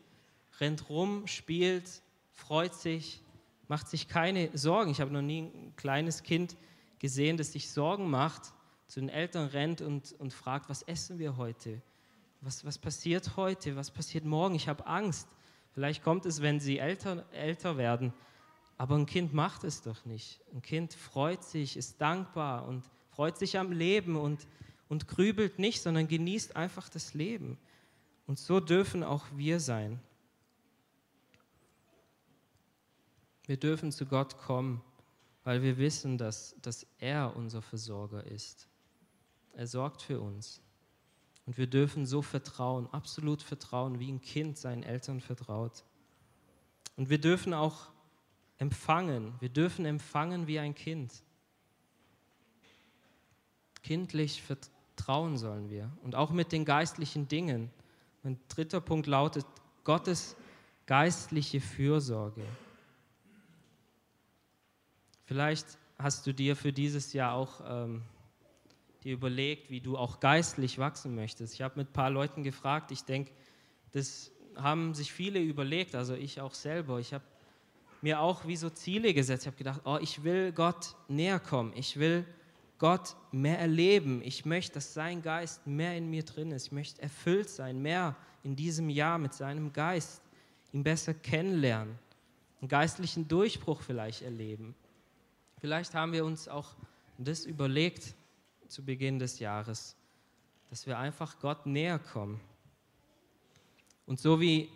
rennt 0.60 0.89
rum, 0.89 1.27
spielt, 1.27 2.01
freut 2.32 2.73
sich, 2.73 3.21
macht 3.67 3.88
sich 3.89 4.08
keine 4.08 4.49
Sorgen. 4.58 4.91
Ich 4.91 5.01
habe 5.01 5.12
noch 5.12 5.21
nie 5.21 5.41
ein 5.41 5.73
kleines 5.75 6.23
Kind 6.23 6.58
gesehen, 6.99 7.38
das 7.38 7.51
sich 7.51 7.69
Sorgen 7.69 8.10
macht, 8.10 8.53
zu 8.88 8.99
den 8.99 9.10
Eltern 9.10 9.47
rennt 9.47 9.82
und, 9.82 10.13
und 10.13 10.34
fragt, 10.34 10.69
was 10.69 10.82
essen 10.84 11.19
wir 11.19 11.38
heute? 11.38 11.82
Was, 12.41 12.65
was 12.65 12.77
passiert 12.77 13.36
heute? 13.36 13.75
Was 13.75 13.91
passiert 13.91 14.25
morgen? 14.25 14.55
Ich 14.55 14.67
habe 14.67 14.88
Angst. 14.88 15.27
Vielleicht 15.73 16.03
kommt 16.03 16.25
es, 16.25 16.41
wenn 16.41 16.60
sie 16.60 16.79
älter, 16.79 17.25
älter 17.32 17.77
werden. 17.77 18.13
Aber 18.77 18.95
ein 18.95 19.05
Kind 19.05 19.34
macht 19.34 19.65
es 19.65 19.82
doch 19.82 20.05
nicht. 20.05 20.39
Ein 20.53 20.62
Kind 20.62 20.93
freut 20.93 21.43
sich, 21.43 21.75
ist 21.75 21.99
dankbar 21.99 22.65
und 22.65 22.84
freut 23.12 23.38
sich 23.38 23.60
am 23.60 23.71
Leben 23.71 24.15
und, 24.15 24.47
und 24.89 25.08
grübelt 25.08 25.60
nicht, 25.60 25.82
sondern 25.82 26.08
genießt 26.08 26.56
einfach 26.56 26.89
das 26.89 27.13
Leben. 27.13 27.58
Und 28.28 28.39
so 28.39 28.60
dürfen 28.60 29.04
auch 29.04 29.25
wir 29.36 29.60
sein. 29.60 29.99
Wir 33.45 33.58
dürfen 33.58 33.91
zu 33.91 34.06
Gott 34.06 34.38
kommen, 34.38 34.82
weil 35.43 35.62
wir 35.62 35.78
wissen, 35.78 36.17
dass, 36.17 36.56
dass 36.62 36.86
er 36.97 37.36
unser 37.36 37.62
Versorger 37.62 38.25
ist. 38.25 38.67
Er 39.54 39.67
sorgt 39.67 40.02
für 40.02 40.19
uns. 40.19 40.62
Und 41.45 41.58
wir 41.58 41.67
dürfen 41.67 42.06
so 42.06 42.21
vertrauen, 42.21 42.88
absolut 42.91 43.41
vertrauen, 43.41 43.99
wie 43.99 44.12
ein 44.12 44.21
Kind 44.21 44.58
seinen 44.58 44.84
Eltern 44.84 45.21
vertraut. 45.21 45.84
Und 46.95 47.10
wir 47.10 47.19
dürfen 47.19 47.54
auch 47.54 47.88
empfangen. 48.58 49.34
Wir 49.39 49.49
dürfen 49.49 49.86
empfangen 49.86 50.45
wie 50.45 50.60
ein 50.60 50.75
Kind. 50.75 51.23
Kindlich 53.82 54.41
vertrauen 54.41 54.79
sollen 55.38 55.69
wir. 55.69 55.91
Und 56.03 56.15
auch 56.15 56.31
mit 56.31 56.51
den 56.51 56.65
geistlichen 56.65 57.27
Dingen. 57.27 57.69
Mein 58.23 58.39
dritter 58.47 58.81
Punkt 58.81 59.07
lautet 59.07 59.45
Gottes 59.83 60.35
geistliche 60.85 61.62
Fürsorge. 61.62 62.43
Vielleicht 65.25 65.65
hast 65.97 66.25
du 66.25 66.33
dir 66.33 66.55
für 66.55 66.73
dieses 66.73 67.13
Jahr 67.13 67.33
auch 67.33 67.62
ähm, 67.65 68.01
dir 69.03 69.13
überlegt, 69.13 69.69
wie 69.69 69.81
du 69.81 69.97
auch 69.97 70.19
geistlich 70.19 70.79
wachsen 70.79 71.15
möchtest. 71.15 71.53
Ich 71.53 71.62
habe 71.62 71.77
mit 71.77 71.89
ein 71.89 71.93
paar 71.93 72.09
Leuten 72.09 72.43
gefragt. 72.43 72.91
Ich 72.91 73.03
denke, 73.03 73.31
das 73.91 74.31
haben 74.55 74.93
sich 74.93 75.13
viele 75.13 75.39
überlegt, 75.39 75.95
also 75.95 76.15
ich 76.15 76.41
auch 76.41 76.53
selber. 76.53 76.99
Ich 76.99 77.13
habe 77.13 77.23
mir 78.01 78.19
auch 78.19 78.45
wie 78.47 78.55
so 78.55 78.69
Ziele 78.69 79.13
gesetzt. 79.13 79.43
Ich 79.43 79.47
habe 79.47 79.57
gedacht, 79.57 79.81
oh, 79.85 79.97
ich 80.01 80.23
will 80.23 80.51
Gott 80.51 80.95
näher 81.07 81.39
kommen. 81.39 81.73
Ich 81.75 81.99
will 81.99 82.25
Gott 82.80 83.15
mehr 83.32 83.60
erleben. 83.60 84.22
Ich 84.24 84.46
möchte, 84.46 84.76
dass 84.76 84.94
sein 84.94 85.22
Geist 85.22 85.68
mehr 85.68 85.96
in 85.96 86.10
mir 86.10 86.24
drin 86.24 86.52
ist. 86.52 86.68
Ich 86.68 86.72
möchte 86.72 87.02
erfüllt 87.02 87.50
sein, 87.50 87.82
mehr 87.82 88.15
in 88.44 88.56
diesem 88.56 88.89
Jahr 88.89 89.18
mit 89.18 89.34
seinem 89.34 89.72
Geist, 89.74 90.22
ihn 90.72 90.84
besser 90.84 91.13
kennenlernen, 91.13 92.00
einen 92.62 92.70
geistlichen 92.70 93.28
Durchbruch 93.28 93.82
vielleicht 93.82 94.22
erleben. 94.22 94.76
Vielleicht 95.60 95.94
haben 95.94 96.13
wir 96.13 96.26
uns 96.26 96.48
auch 96.48 96.76
das 97.18 97.46
überlegt 97.46 98.15
zu 98.68 98.84
Beginn 98.84 99.20
des 99.20 99.39
Jahres, 99.39 99.96
dass 100.70 100.88
wir 100.88 100.98
einfach 100.98 101.39
Gott 101.39 101.65
näher 101.65 102.00
kommen. 102.00 102.39
Und 104.06 104.20
so 104.20 104.39
wie 104.39 104.70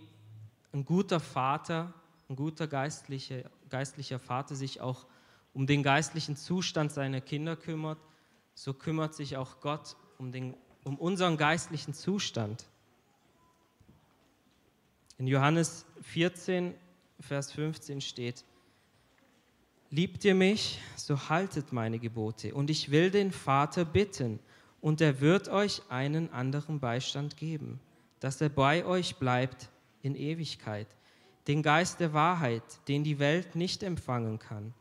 ein 0.73 0.83
guter 0.83 1.19
Vater 1.19 1.93
ein 2.29 2.35
guter 2.35 2.67
geistlicher, 2.67 3.43
geistlicher 3.69 4.19
Vater 4.19 4.55
sich 4.55 4.81
auch 4.81 5.05
um 5.53 5.67
den 5.67 5.83
geistlichen 5.83 6.35
Zustand 6.35 6.91
seiner 6.91 7.21
Kinder 7.21 7.55
kümmert, 7.55 7.99
so 8.55 8.73
kümmert 8.73 9.13
sich 9.13 9.37
auch 9.37 9.59
Gott 9.61 9.95
um, 10.17 10.31
den, 10.31 10.55
um 10.83 10.97
unseren 10.97 11.37
geistlichen 11.37 11.93
Zustand. 11.93 12.65
In 15.17 15.27
Johannes 15.27 15.85
14, 16.01 16.73
Vers 17.19 17.51
15 17.51 18.01
steht, 18.01 18.43
Liebt 19.89 20.25
ihr 20.25 20.33
mich, 20.33 20.81
so 20.95 21.29
haltet 21.29 21.71
meine 21.71 21.99
Gebote, 21.99 22.55
und 22.55 22.71
ich 22.71 22.89
will 22.89 23.11
den 23.11 23.31
Vater 23.31 23.85
bitten, 23.85 24.39
und 24.81 24.99
er 25.01 25.21
wird 25.21 25.49
euch 25.49 25.81
einen 25.89 26.31
anderen 26.33 26.79
Beistand 26.79 27.37
geben, 27.37 27.79
dass 28.19 28.41
er 28.41 28.49
bei 28.49 28.85
euch 28.85 29.15
bleibt 29.17 29.69
in 30.01 30.15
Ewigkeit 30.15 30.87
den 31.47 31.61
Geist 31.61 31.99
der 31.99 32.13
Wahrheit, 32.13 32.63
den 32.87 33.03
die 33.03 33.19
Welt 33.19 33.55
nicht 33.55 33.83
empfangen 33.83 34.39
kann. 34.39 34.73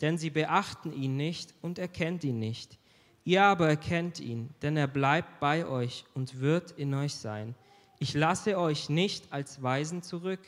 Denn 0.00 0.18
sie 0.18 0.30
beachten 0.30 0.92
ihn 0.92 1.16
nicht 1.16 1.54
und 1.60 1.78
erkennt 1.78 2.24
ihn 2.24 2.38
nicht. 2.38 2.78
Ihr 3.24 3.42
aber 3.42 3.68
erkennt 3.68 4.18
ihn, 4.18 4.48
denn 4.62 4.76
er 4.76 4.86
bleibt 4.86 5.40
bei 5.40 5.66
euch 5.66 6.04
und 6.14 6.40
wird 6.40 6.72
in 6.72 6.94
euch 6.94 7.14
sein. 7.14 7.54
Ich 7.98 8.14
lasse 8.14 8.58
euch 8.58 8.88
nicht 8.88 9.30
als 9.32 9.62
Weisen 9.62 10.02
zurück, 10.02 10.40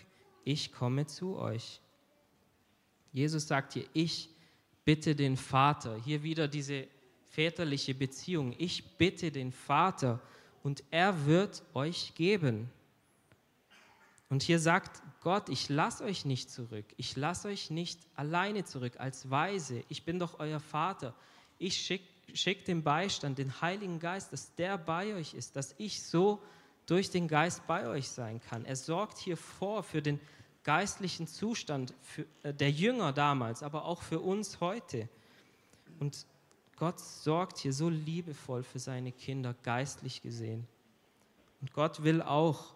ich 0.45 0.73
komme 0.73 1.07
zu 1.07 1.37
euch. 1.37 1.81
Jesus 3.12 3.47
sagt 3.47 3.75
hier, 3.75 3.85
ich 3.93 4.31
bitte 4.85 5.15
den 5.15 5.37
Vater. 5.37 5.97
Hier 6.03 6.23
wieder 6.23 6.49
diese 6.49 6.87
väterliche 7.29 7.95
Beziehung. 7.95 8.55
Ich 8.59 8.97
bitte 8.97 9.31
den 9.31 9.53
Vater 9.53 10.21
und 10.62 10.83
er 10.91 11.27
wird 11.27 11.62
euch 11.75 12.15
geben. 12.15 12.71
Und 14.29 14.43
hier 14.43 14.59
sagt 14.59 15.02
Gott, 15.23 15.49
ich 15.49 15.69
lasse 15.69 16.05
euch 16.05 16.25
nicht 16.25 16.51
zurück. 16.51 16.85
Ich 16.97 17.17
lasse 17.17 17.49
euch 17.49 17.71
nicht 17.71 18.01
alleine 18.17 18.65
zurück 18.65 18.99
als 18.99 19.31
Weise. 19.31 19.85
Ich 19.89 20.05
bin 20.05 20.19
doch 20.19 20.41
euer 20.41 20.61
Vater. 20.61 21.15
Ich 21.59 21.77
schicke 21.77 22.05
schick 22.35 22.65
den 22.65 22.83
Beistand, 22.83 23.39
den 23.39 23.61
Heiligen 23.61 24.01
Geist, 24.01 24.33
dass 24.33 24.55
der 24.55 24.79
bei 24.79 25.15
euch 25.15 25.35
ist, 25.35 25.55
dass 25.55 25.75
ich 25.79 26.03
so 26.03 26.43
durch 26.87 27.11
den 27.11 27.29
Geist 27.29 27.67
bei 27.67 27.87
euch 27.87 28.09
sein 28.09 28.41
kann. 28.41 28.65
Er 28.65 28.77
sorgt 28.77 29.19
hier 29.19 29.37
vor 29.37 29.83
für 29.83 30.03
den 30.03 30.19
geistlichen 30.65 31.27
Zustand 31.27 31.95
für, 32.01 32.27
äh, 32.43 32.55
der 32.55 32.71
Jünger 32.71 33.13
damals, 33.13 33.63
aber 33.63 33.85
auch 33.85 34.03
für 34.03 34.21
uns 34.21 34.61
heute. 34.61 35.09
Und 36.01 36.27
Gott 36.77 37.01
sorgt 37.01 37.59
hier 37.59 37.73
so 37.73 37.89
liebevoll 37.89 38.63
für 38.63 38.79
seine 38.79 39.13
Kinder, 39.13 39.55
geistlich 39.63 40.23
gesehen. 40.23 40.67
Und 41.61 41.73
Gott 41.73 42.03
will 42.03 42.23
auch 42.23 42.75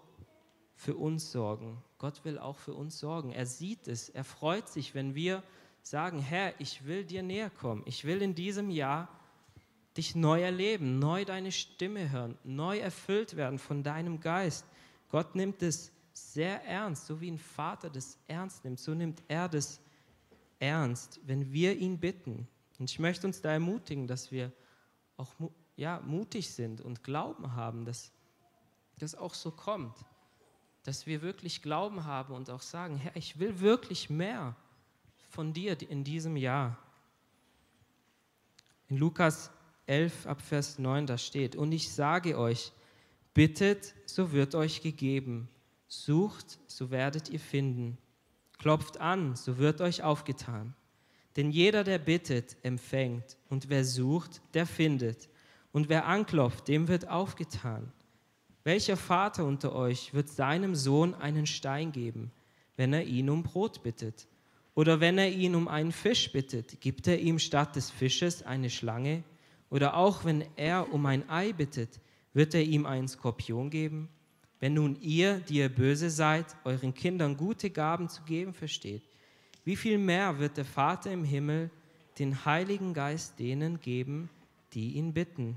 für 0.74 0.96
uns 0.96 1.32
sorgen. 1.32 1.82
Gott 1.98 2.24
will 2.24 2.38
auch 2.38 2.58
für 2.58 2.74
uns 2.74 2.98
sorgen. 2.98 3.32
Er 3.32 3.46
sieht 3.46 3.88
es. 3.88 4.08
Er 4.08 4.24
freut 4.24 4.68
sich, 4.68 4.94
wenn 4.94 5.14
wir 5.14 5.42
sagen, 5.82 6.18
Herr, 6.18 6.52
ich 6.60 6.84
will 6.84 7.04
dir 7.04 7.22
näher 7.22 7.50
kommen. 7.50 7.82
Ich 7.86 8.04
will 8.04 8.20
in 8.20 8.34
diesem 8.34 8.70
Jahr 8.70 9.08
dich 9.96 10.14
neu 10.14 10.42
erleben, 10.42 10.98
neu 10.98 11.24
deine 11.24 11.52
Stimme 11.52 12.10
hören, 12.10 12.36
neu 12.44 12.78
erfüllt 12.78 13.36
werden 13.36 13.58
von 13.58 13.82
deinem 13.82 14.20
Geist. 14.20 14.66
Gott 15.08 15.34
nimmt 15.34 15.62
es 15.62 15.90
sehr 16.12 16.62
ernst, 16.64 17.06
so 17.06 17.20
wie 17.20 17.30
ein 17.30 17.38
Vater 17.38 17.88
das 17.88 18.18
ernst 18.26 18.64
nimmt, 18.64 18.78
so 18.78 18.94
nimmt 18.94 19.22
er 19.28 19.48
das 19.48 19.80
ernst, 20.58 21.20
wenn 21.24 21.50
wir 21.50 21.76
ihn 21.76 21.98
bitten. 21.98 22.46
Und 22.78 22.90
ich 22.90 22.98
möchte 22.98 23.26
uns 23.26 23.40
da 23.40 23.52
ermutigen, 23.52 24.06
dass 24.06 24.30
wir 24.30 24.52
auch 25.16 25.32
ja, 25.76 26.00
mutig 26.00 26.52
sind 26.52 26.82
und 26.82 27.02
Glauben 27.02 27.54
haben, 27.54 27.86
dass 27.86 28.12
das 28.98 29.14
auch 29.14 29.32
so 29.32 29.50
kommt 29.50 29.96
dass 30.86 31.06
wir 31.06 31.20
wirklich 31.20 31.62
Glauben 31.62 32.04
haben 32.04 32.32
und 32.32 32.48
auch 32.48 32.62
sagen, 32.62 32.96
Herr, 32.96 33.16
ich 33.16 33.40
will 33.40 33.58
wirklich 33.58 34.08
mehr 34.08 34.54
von 35.30 35.52
dir 35.52 35.76
in 35.90 36.04
diesem 36.04 36.36
Jahr. 36.36 36.78
In 38.88 38.98
Lukas 38.98 39.50
11 39.86 40.26
ab 40.26 40.40
Vers 40.40 40.78
9 40.78 41.06
da 41.06 41.18
steht, 41.18 41.56
und 41.56 41.72
ich 41.72 41.90
sage 41.90 42.38
euch, 42.38 42.70
bittet, 43.34 43.94
so 44.06 44.30
wird 44.30 44.54
euch 44.54 44.80
gegeben, 44.80 45.48
sucht, 45.88 46.60
so 46.68 46.90
werdet 46.92 47.30
ihr 47.30 47.40
finden, 47.40 47.98
klopft 48.58 49.00
an, 49.00 49.34
so 49.34 49.58
wird 49.58 49.80
euch 49.80 50.04
aufgetan. 50.04 50.74
Denn 51.34 51.50
jeder, 51.50 51.82
der 51.82 51.98
bittet, 51.98 52.56
empfängt, 52.62 53.36
und 53.48 53.68
wer 53.68 53.84
sucht, 53.84 54.40
der 54.54 54.66
findet, 54.66 55.28
und 55.72 55.88
wer 55.88 56.06
anklopft, 56.06 56.68
dem 56.68 56.86
wird 56.86 57.08
aufgetan. 57.08 57.92
Welcher 58.66 58.96
Vater 58.96 59.44
unter 59.44 59.76
euch 59.76 60.12
wird 60.12 60.28
seinem 60.28 60.74
Sohn 60.74 61.14
einen 61.14 61.46
Stein 61.46 61.92
geben, 61.92 62.32
wenn 62.76 62.92
er 62.92 63.04
ihn 63.04 63.30
um 63.30 63.44
Brot 63.44 63.84
bittet? 63.84 64.26
Oder 64.74 64.98
wenn 64.98 65.18
er 65.18 65.30
ihn 65.30 65.54
um 65.54 65.68
einen 65.68 65.92
Fisch 65.92 66.32
bittet, 66.32 66.80
gibt 66.80 67.06
er 67.06 67.20
ihm 67.20 67.38
statt 67.38 67.76
des 67.76 67.90
Fisches 67.90 68.42
eine 68.42 68.68
Schlange? 68.68 69.22
Oder 69.70 69.96
auch 69.96 70.24
wenn 70.24 70.44
er 70.56 70.92
um 70.92 71.06
ein 71.06 71.30
Ei 71.30 71.52
bittet, 71.52 72.00
Wird 72.34 72.54
er 72.54 72.64
ihm 72.64 72.86
einen 72.86 73.06
Skorpion 73.06 73.70
geben? 73.70 74.08
Wenn 74.58 74.74
nun 74.74 75.00
ihr, 75.00 75.38
die 75.38 75.58
ihr 75.58 75.68
böse 75.68 76.10
seid, 76.10 76.44
euren 76.64 76.92
Kindern 76.92 77.36
gute 77.36 77.70
Gaben 77.70 78.08
zu 78.08 78.24
geben 78.24 78.52
versteht, 78.52 79.04
wie 79.64 79.76
viel 79.76 79.96
mehr 79.96 80.40
wird 80.40 80.56
der 80.56 80.64
Vater 80.64 81.12
im 81.12 81.22
Himmel 81.22 81.70
den 82.18 82.44
Heiligen 82.44 82.94
Geist 82.94 83.38
denen 83.38 83.80
geben, 83.80 84.28
die 84.74 84.94
ihn 84.96 85.14
bitten? 85.14 85.56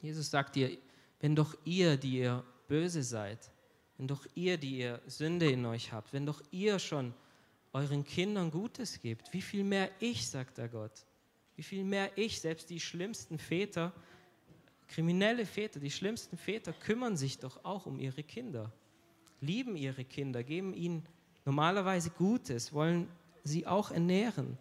Jesus 0.00 0.30
sagt 0.30 0.56
ihr, 0.56 0.78
wenn 1.20 1.36
doch 1.36 1.54
ihr, 1.64 1.96
die 1.96 2.18
ihr 2.18 2.44
böse 2.68 3.02
seid, 3.02 3.50
wenn 3.96 4.08
doch 4.08 4.26
ihr, 4.34 4.56
die 4.56 4.78
ihr 4.78 5.00
Sünde 5.06 5.50
in 5.50 5.64
euch 5.66 5.92
habt, 5.92 6.12
wenn 6.12 6.26
doch 6.26 6.42
ihr 6.50 6.78
schon 6.78 7.14
euren 7.72 8.04
Kindern 8.04 8.50
Gutes 8.50 9.00
gebt, 9.00 9.32
wie 9.32 9.42
viel 9.42 9.62
mehr 9.62 9.90
ich, 10.00 10.26
sagt 10.26 10.58
der 10.58 10.68
Gott, 10.68 11.04
wie 11.56 11.62
viel 11.62 11.84
mehr 11.84 12.10
ich, 12.16 12.40
selbst 12.40 12.70
die 12.70 12.80
schlimmsten 12.80 13.38
Väter, 13.38 13.92
kriminelle 14.88 15.46
Väter, 15.46 15.78
die 15.78 15.90
schlimmsten 15.90 16.36
Väter 16.36 16.72
kümmern 16.72 17.16
sich 17.16 17.38
doch 17.38 17.64
auch 17.64 17.86
um 17.86 18.00
ihre 18.00 18.22
Kinder, 18.22 18.72
lieben 19.40 19.76
ihre 19.76 20.04
Kinder, 20.04 20.42
geben 20.42 20.74
ihnen 20.74 21.06
normalerweise 21.44 22.10
Gutes, 22.10 22.72
wollen 22.72 23.08
sie 23.44 23.66
auch 23.66 23.90
ernähren. 23.90 24.58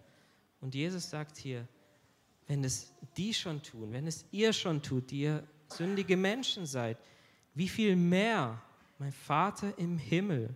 Und 0.61 0.75
Jesus 0.75 1.09
sagt 1.09 1.37
hier, 1.37 1.67
wenn 2.47 2.63
es 2.63 2.93
die 3.15 3.33
schon 3.33 3.61
tun, 3.63 3.91
wenn 3.93 4.07
es 4.07 4.25
ihr 4.31 4.53
schon 4.53 4.81
tut, 4.81 5.11
die 5.11 5.21
ihr 5.21 5.47
sündige 5.71 6.17
Menschen 6.17 6.65
seid, 6.65 6.97
wie 7.53 7.69
viel 7.69 7.95
mehr 7.95 8.61
mein 8.97 9.11
Vater 9.11 9.77
im 9.77 9.97
Himmel, 9.97 10.53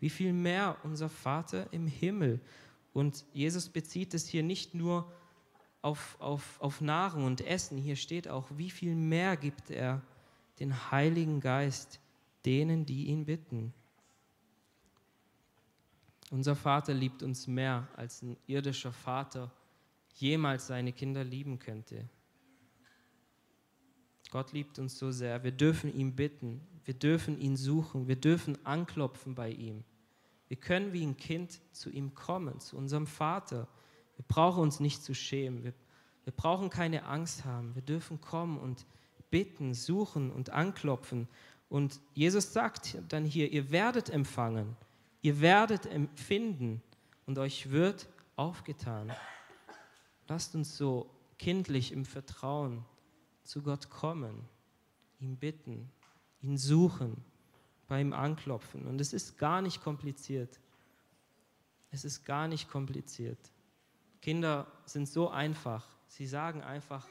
wie 0.00 0.10
viel 0.10 0.32
mehr 0.32 0.76
unser 0.82 1.08
Vater 1.08 1.72
im 1.72 1.86
Himmel. 1.86 2.40
Und 2.92 3.24
Jesus 3.32 3.68
bezieht 3.68 4.14
es 4.14 4.26
hier 4.26 4.42
nicht 4.42 4.74
nur 4.74 5.10
auf, 5.82 6.16
auf, 6.18 6.60
auf 6.60 6.80
Nahrung 6.80 7.24
und 7.24 7.40
Essen, 7.46 7.78
hier 7.78 7.96
steht 7.96 8.28
auch, 8.28 8.46
wie 8.56 8.70
viel 8.70 8.94
mehr 8.94 9.36
gibt 9.36 9.70
er 9.70 10.02
den 10.58 10.90
Heiligen 10.90 11.40
Geist 11.40 12.00
denen, 12.44 12.86
die 12.86 13.06
ihn 13.06 13.26
bitten. 13.26 13.72
Unser 16.30 16.56
Vater 16.56 16.92
liebt 16.92 17.22
uns 17.22 17.46
mehr, 17.46 17.86
als 17.94 18.22
ein 18.22 18.36
irdischer 18.46 18.92
Vater 18.92 19.50
jemals 20.14 20.66
seine 20.66 20.92
Kinder 20.92 21.22
lieben 21.22 21.58
könnte. 21.58 22.08
Gott 24.30 24.52
liebt 24.52 24.78
uns 24.78 24.98
so 24.98 25.10
sehr. 25.10 25.44
Wir 25.44 25.52
dürfen 25.52 25.94
ihn 25.94 26.14
bitten, 26.14 26.60
wir 26.84 26.94
dürfen 26.94 27.38
ihn 27.40 27.56
suchen, 27.56 28.08
wir 28.08 28.16
dürfen 28.16 28.58
anklopfen 28.64 29.34
bei 29.34 29.50
ihm. 29.50 29.84
Wir 30.48 30.56
können 30.56 30.92
wie 30.92 31.04
ein 31.04 31.16
Kind 31.16 31.60
zu 31.72 31.90
ihm 31.90 32.14
kommen, 32.14 32.60
zu 32.60 32.76
unserem 32.76 33.06
Vater. 33.06 33.68
Wir 34.16 34.24
brauchen 34.28 34.62
uns 34.62 34.80
nicht 34.80 35.02
zu 35.02 35.14
schämen. 35.14 35.64
Wir, 35.64 35.74
wir 36.24 36.32
brauchen 36.32 36.70
keine 36.70 37.04
Angst 37.04 37.44
haben. 37.44 37.74
Wir 37.74 37.82
dürfen 37.82 38.20
kommen 38.20 38.58
und 38.58 38.86
bitten, 39.30 39.74
suchen 39.74 40.30
und 40.30 40.50
anklopfen. 40.50 41.28
Und 41.68 42.00
Jesus 42.14 42.52
sagt 42.52 42.98
dann 43.08 43.24
hier, 43.24 43.50
ihr 43.50 43.70
werdet 43.70 44.08
empfangen, 44.10 44.76
ihr 45.22 45.40
werdet 45.40 45.86
empfinden 45.86 46.80
und 47.26 47.38
euch 47.38 47.70
wird 47.70 48.08
aufgetan. 48.36 49.12
Lasst 50.28 50.54
uns 50.54 50.76
so 50.76 51.10
kindlich 51.38 51.92
im 51.92 52.04
Vertrauen 52.04 52.84
zu 53.46 53.62
Gott 53.62 53.90
kommen, 53.90 54.48
ihn 55.20 55.36
bitten, 55.36 55.90
ihn 56.42 56.58
suchen, 56.58 57.24
bei 57.88 58.00
ihm 58.00 58.12
anklopfen. 58.12 58.86
Und 58.86 59.00
es 59.00 59.12
ist 59.12 59.38
gar 59.38 59.62
nicht 59.62 59.82
kompliziert. 59.82 60.60
Es 61.90 62.04
ist 62.04 62.24
gar 62.24 62.48
nicht 62.48 62.68
kompliziert. 62.68 63.38
Kinder 64.20 64.66
sind 64.84 65.08
so 65.08 65.30
einfach. 65.30 65.86
Sie 66.08 66.26
sagen 66.26 66.62
einfach, 66.62 67.06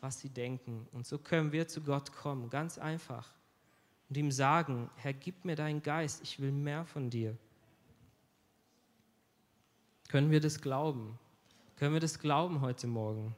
was 0.00 0.20
sie 0.20 0.28
denken. 0.28 0.86
Und 0.92 1.06
so 1.06 1.18
können 1.18 1.52
wir 1.52 1.66
zu 1.66 1.80
Gott 1.80 2.12
kommen, 2.12 2.50
ganz 2.50 2.78
einfach. 2.78 3.32
Und 4.08 4.16
ihm 4.16 4.30
sagen, 4.30 4.90
Herr, 4.96 5.12
gib 5.12 5.44
mir 5.44 5.56
deinen 5.56 5.82
Geist, 5.82 6.22
ich 6.22 6.40
will 6.40 6.52
mehr 6.52 6.84
von 6.84 7.10
dir. 7.10 7.36
Können 10.08 10.30
wir 10.30 10.40
das 10.40 10.60
glauben? 10.60 11.18
Können 11.76 11.92
wir 11.92 12.00
das 12.00 12.18
glauben 12.18 12.60
heute 12.60 12.86
Morgen? 12.86 13.34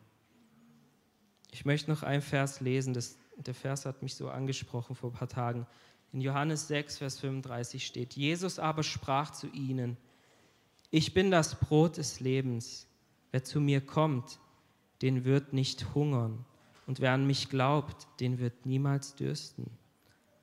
Ich 1.53 1.65
möchte 1.65 1.91
noch 1.91 2.03
einen 2.03 2.23
Vers 2.23 2.61
lesen, 2.61 2.95
das, 2.95 3.19
der 3.37 3.55
Vers 3.55 3.87
hat 3.87 4.03
mich 4.03 4.15
so 4.15 4.31
angesprochen 4.31 4.95
vor 4.95 5.11
ein 5.11 5.15
paar 5.15 5.29
Tagen. 5.29 5.67
In 6.13 6.21
Johannes 6.21 6.69
6, 6.69 6.99
Vers 6.99 7.19
35 7.21 7.87
steht, 7.87 8.15
Jesus 8.15 8.59
aber 8.59 8.83
sprach 8.83 9.31
zu 9.31 9.47
ihnen, 9.49 9.97
ich 10.91 11.15
bin 11.15 11.31
das 11.31 11.55
Brot 11.55 11.99
des 11.99 12.19
Lebens. 12.19 12.89
Wer 13.31 13.45
zu 13.45 13.61
mir 13.61 13.81
kommt, 13.81 14.41
den 15.03 15.25
wird 15.25 15.53
nicht 15.53 15.95
hungern. 15.95 16.45
Und 16.87 16.99
wer 16.99 17.13
an 17.13 17.27
mich 17.27 17.49
glaubt, 17.49 18.09
den 18.19 18.41
wird 18.41 18.67
niemals 18.67 19.15
dürsten. 19.15 19.71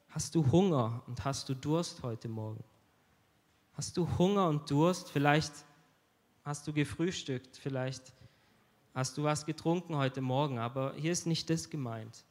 Hast 0.09 0.35
du 0.35 0.49
Hunger 0.51 1.03
und 1.07 1.25
hast 1.25 1.49
du 1.49 1.53
Durst 1.53 2.01
heute 2.01 2.29
Morgen? 2.29 2.63
Hast 3.73 3.97
du 3.97 4.07
Hunger 4.17 4.47
und 4.47 4.71
Durst? 4.71 5.11
Vielleicht 5.11 5.51
hast 6.43 6.65
du 6.65 6.71
gefrühstückt, 6.71 7.57
vielleicht 7.57 8.13
hast 8.97 9.15
du 9.15 9.23
was 9.23 9.45
getrunken 9.45 9.95
heute 9.95 10.21
Morgen, 10.21 10.57
aber 10.57 10.95
hier 10.95 11.11
ist 11.11 11.27
nicht 11.27 11.51
das 11.51 11.69
gemeint. 11.69 12.25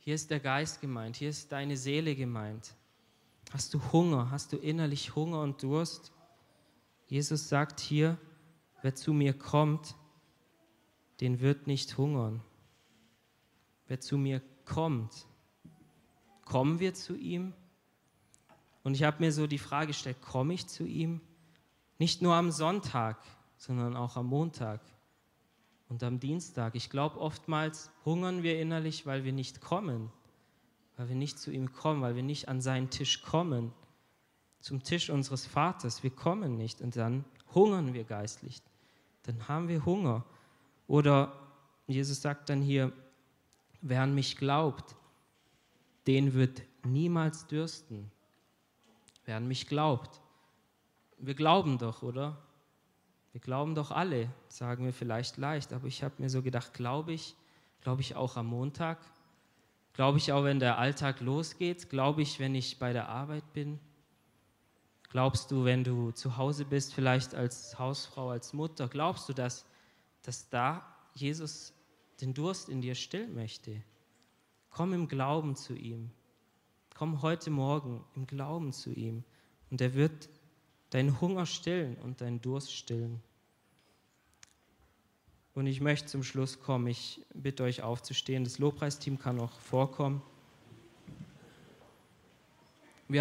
Hier 0.00 0.14
ist 0.14 0.30
der 0.30 0.38
Geist 0.38 0.82
gemeint, 0.82 1.16
hier 1.16 1.30
ist 1.30 1.50
deine 1.50 1.78
Seele 1.78 2.14
gemeint. 2.14 2.74
Hast 3.52 3.72
du 3.72 3.80
Hunger, 3.90 4.30
hast 4.30 4.52
du 4.52 4.58
innerlich 4.58 5.16
Hunger 5.16 5.40
und 5.40 5.62
Durst? 5.62 6.12
Jesus 7.06 7.48
sagt 7.48 7.80
hier, 7.80 8.18
wer 8.82 8.94
zu 8.94 9.14
mir 9.14 9.32
kommt, 9.32 9.94
den 11.22 11.40
wird 11.40 11.66
nicht 11.66 11.96
hungern. 11.96 12.42
Wer 13.86 14.00
zu 14.00 14.18
mir 14.18 14.42
kommt, 14.66 15.26
kommen 16.44 16.80
wir 16.80 16.92
zu 16.92 17.16
ihm? 17.16 17.54
Und 18.82 18.92
ich 18.92 19.04
habe 19.04 19.24
mir 19.24 19.32
so 19.32 19.46
die 19.46 19.56
Frage 19.56 19.86
gestellt, 19.86 20.20
komme 20.20 20.52
ich 20.52 20.66
zu 20.66 20.84
ihm? 20.84 21.22
Nicht 21.96 22.20
nur 22.20 22.34
am 22.34 22.52
Sonntag, 22.52 23.16
sondern 23.56 23.96
auch 23.96 24.16
am 24.16 24.26
Montag 24.26 24.80
und 25.88 26.02
am 26.02 26.18
Dienstag. 26.18 26.74
Ich 26.74 26.90
glaube, 26.90 27.20
oftmals 27.20 27.90
hungern 28.04 28.42
wir 28.42 28.60
innerlich, 28.60 29.06
weil 29.06 29.24
wir 29.24 29.32
nicht 29.32 29.60
kommen, 29.60 30.10
weil 30.96 31.08
wir 31.08 31.16
nicht 31.16 31.38
zu 31.38 31.50
ihm 31.50 31.72
kommen, 31.72 32.02
weil 32.02 32.16
wir 32.16 32.22
nicht 32.22 32.48
an 32.48 32.60
seinen 32.60 32.90
Tisch 32.90 33.22
kommen, 33.22 33.72
zum 34.60 34.82
Tisch 34.82 35.10
unseres 35.10 35.46
Vaters. 35.46 36.02
Wir 36.02 36.10
kommen 36.10 36.56
nicht 36.56 36.80
und 36.80 36.96
dann 36.96 37.24
hungern 37.54 37.94
wir 37.94 38.04
geistlich. 38.04 38.62
Dann 39.22 39.48
haben 39.48 39.68
wir 39.68 39.84
Hunger. 39.84 40.24
Oder 40.88 41.32
Jesus 41.86 42.20
sagt 42.20 42.48
dann 42.48 42.62
hier, 42.62 42.92
wer 43.80 44.02
an 44.02 44.14
mich 44.14 44.36
glaubt, 44.36 44.96
den 46.06 46.34
wird 46.34 46.62
niemals 46.84 47.46
dürsten. 47.46 48.10
Wer 49.24 49.36
an 49.36 49.48
mich 49.48 49.66
glaubt. 49.66 50.20
Wir 51.18 51.34
glauben 51.34 51.78
doch, 51.78 52.02
oder? 52.02 52.36
Wir 53.36 53.40
glauben 53.42 53.74
doch 53.74 53.90
alle, 53.90 54.30
sagen 54.48 54.86
wir 54.86 54.94
vielleicht 54.94 55.36
leicht, 55.36 55.74
aber 55.74 55.86
ich 55.88 56.02
habe 56.02 56.14
mir 56.16 56.30
so 56.30 56.40
gedacht, 56.40 56.72
glaube 56.72 57.12
ich, 57.12 57.36
glaube 57.82 58.00
ich 58.00 58.16
auch 58.16 58.38
am 58.38 58.46
Montag, 58.46 58.98
glaube 59.92 60.16
ich 60.16 60.32
auch, 60.32 60.44
wenn 60.44 60.58
der 60.58 60.78
Alltag 60.78 61.20
losgeht, 61.20 61.90
glaube 61.90 62.22
ich, 62.22 62.40
wenn 62.40 62.54
ich 62.54 62.78
bei 62.78 62.94
der 62.94 63.10
Arbeit 63.10 63.52
bin, 63.52 63.78
glaubst 65.10 65.50
du, 65.50 65.66
wenn 65.66 65.84
du 65.84 66.12
zu 66.12 66.38
Hause 66.38 66.64
bist, 66.64 66.94
vielleicht 66.94 67.34
als 67.34 67.78
Hausfrau, 67.78 68.30
als 68.30 68.54
Mutter, 68.54 68.88
glaubst 68.88 69.28
du, 69.28 69.34
dass, 69.34 69.66
dass 70.22 70.48
da 70.48 70.86
Jesus 71.12 71.74
den 72.22 72.32
Durst 72.32 72.70
in 72.70 72.80
dir 72.80 72.94
stillen 72.94 73.34
möchte? 73.34 73.82
Komm 74.70 74.94
im 74.94 75.08
Glauben 75.08 75.56
zu 75.56 75.74
ihm. 75.74 76.10
Komm 76.94 77.20
heute 77.20 77.50
Morgen 77.50 78.02
im 78.14 78.26
Glauben 78.26 78.72
zu 78.72 78.94
ihm 78.94 79.24
und 79.70 79.82
er 79.82 79.92
wird 79.92 80.30
deinen 80.96 81.20
Hunger 81.20 81.44
stillen 81.44 81.98
und 81.98 82.22
deinen 82.22 82.40
Durst 82.40 82.72
stillen. 82.72 83.20
Und 85.52 85.66
ich 85.66 85.82
möchte 85.82 86.06
zum 86.06 86.22
Schluss 86.22 86.58
kommen. 86.58 86.86
Ich 86.86 87.20
bitte 87.34 87.64
euch 87.64 87.82
aufzustehen. 87.82 88.44
Das 88.44 88.58
Lobpreisteam 88.58 89.18
kann 89.18 89.38
auch 89.38 89.60
vorkommen. 89.60 90.22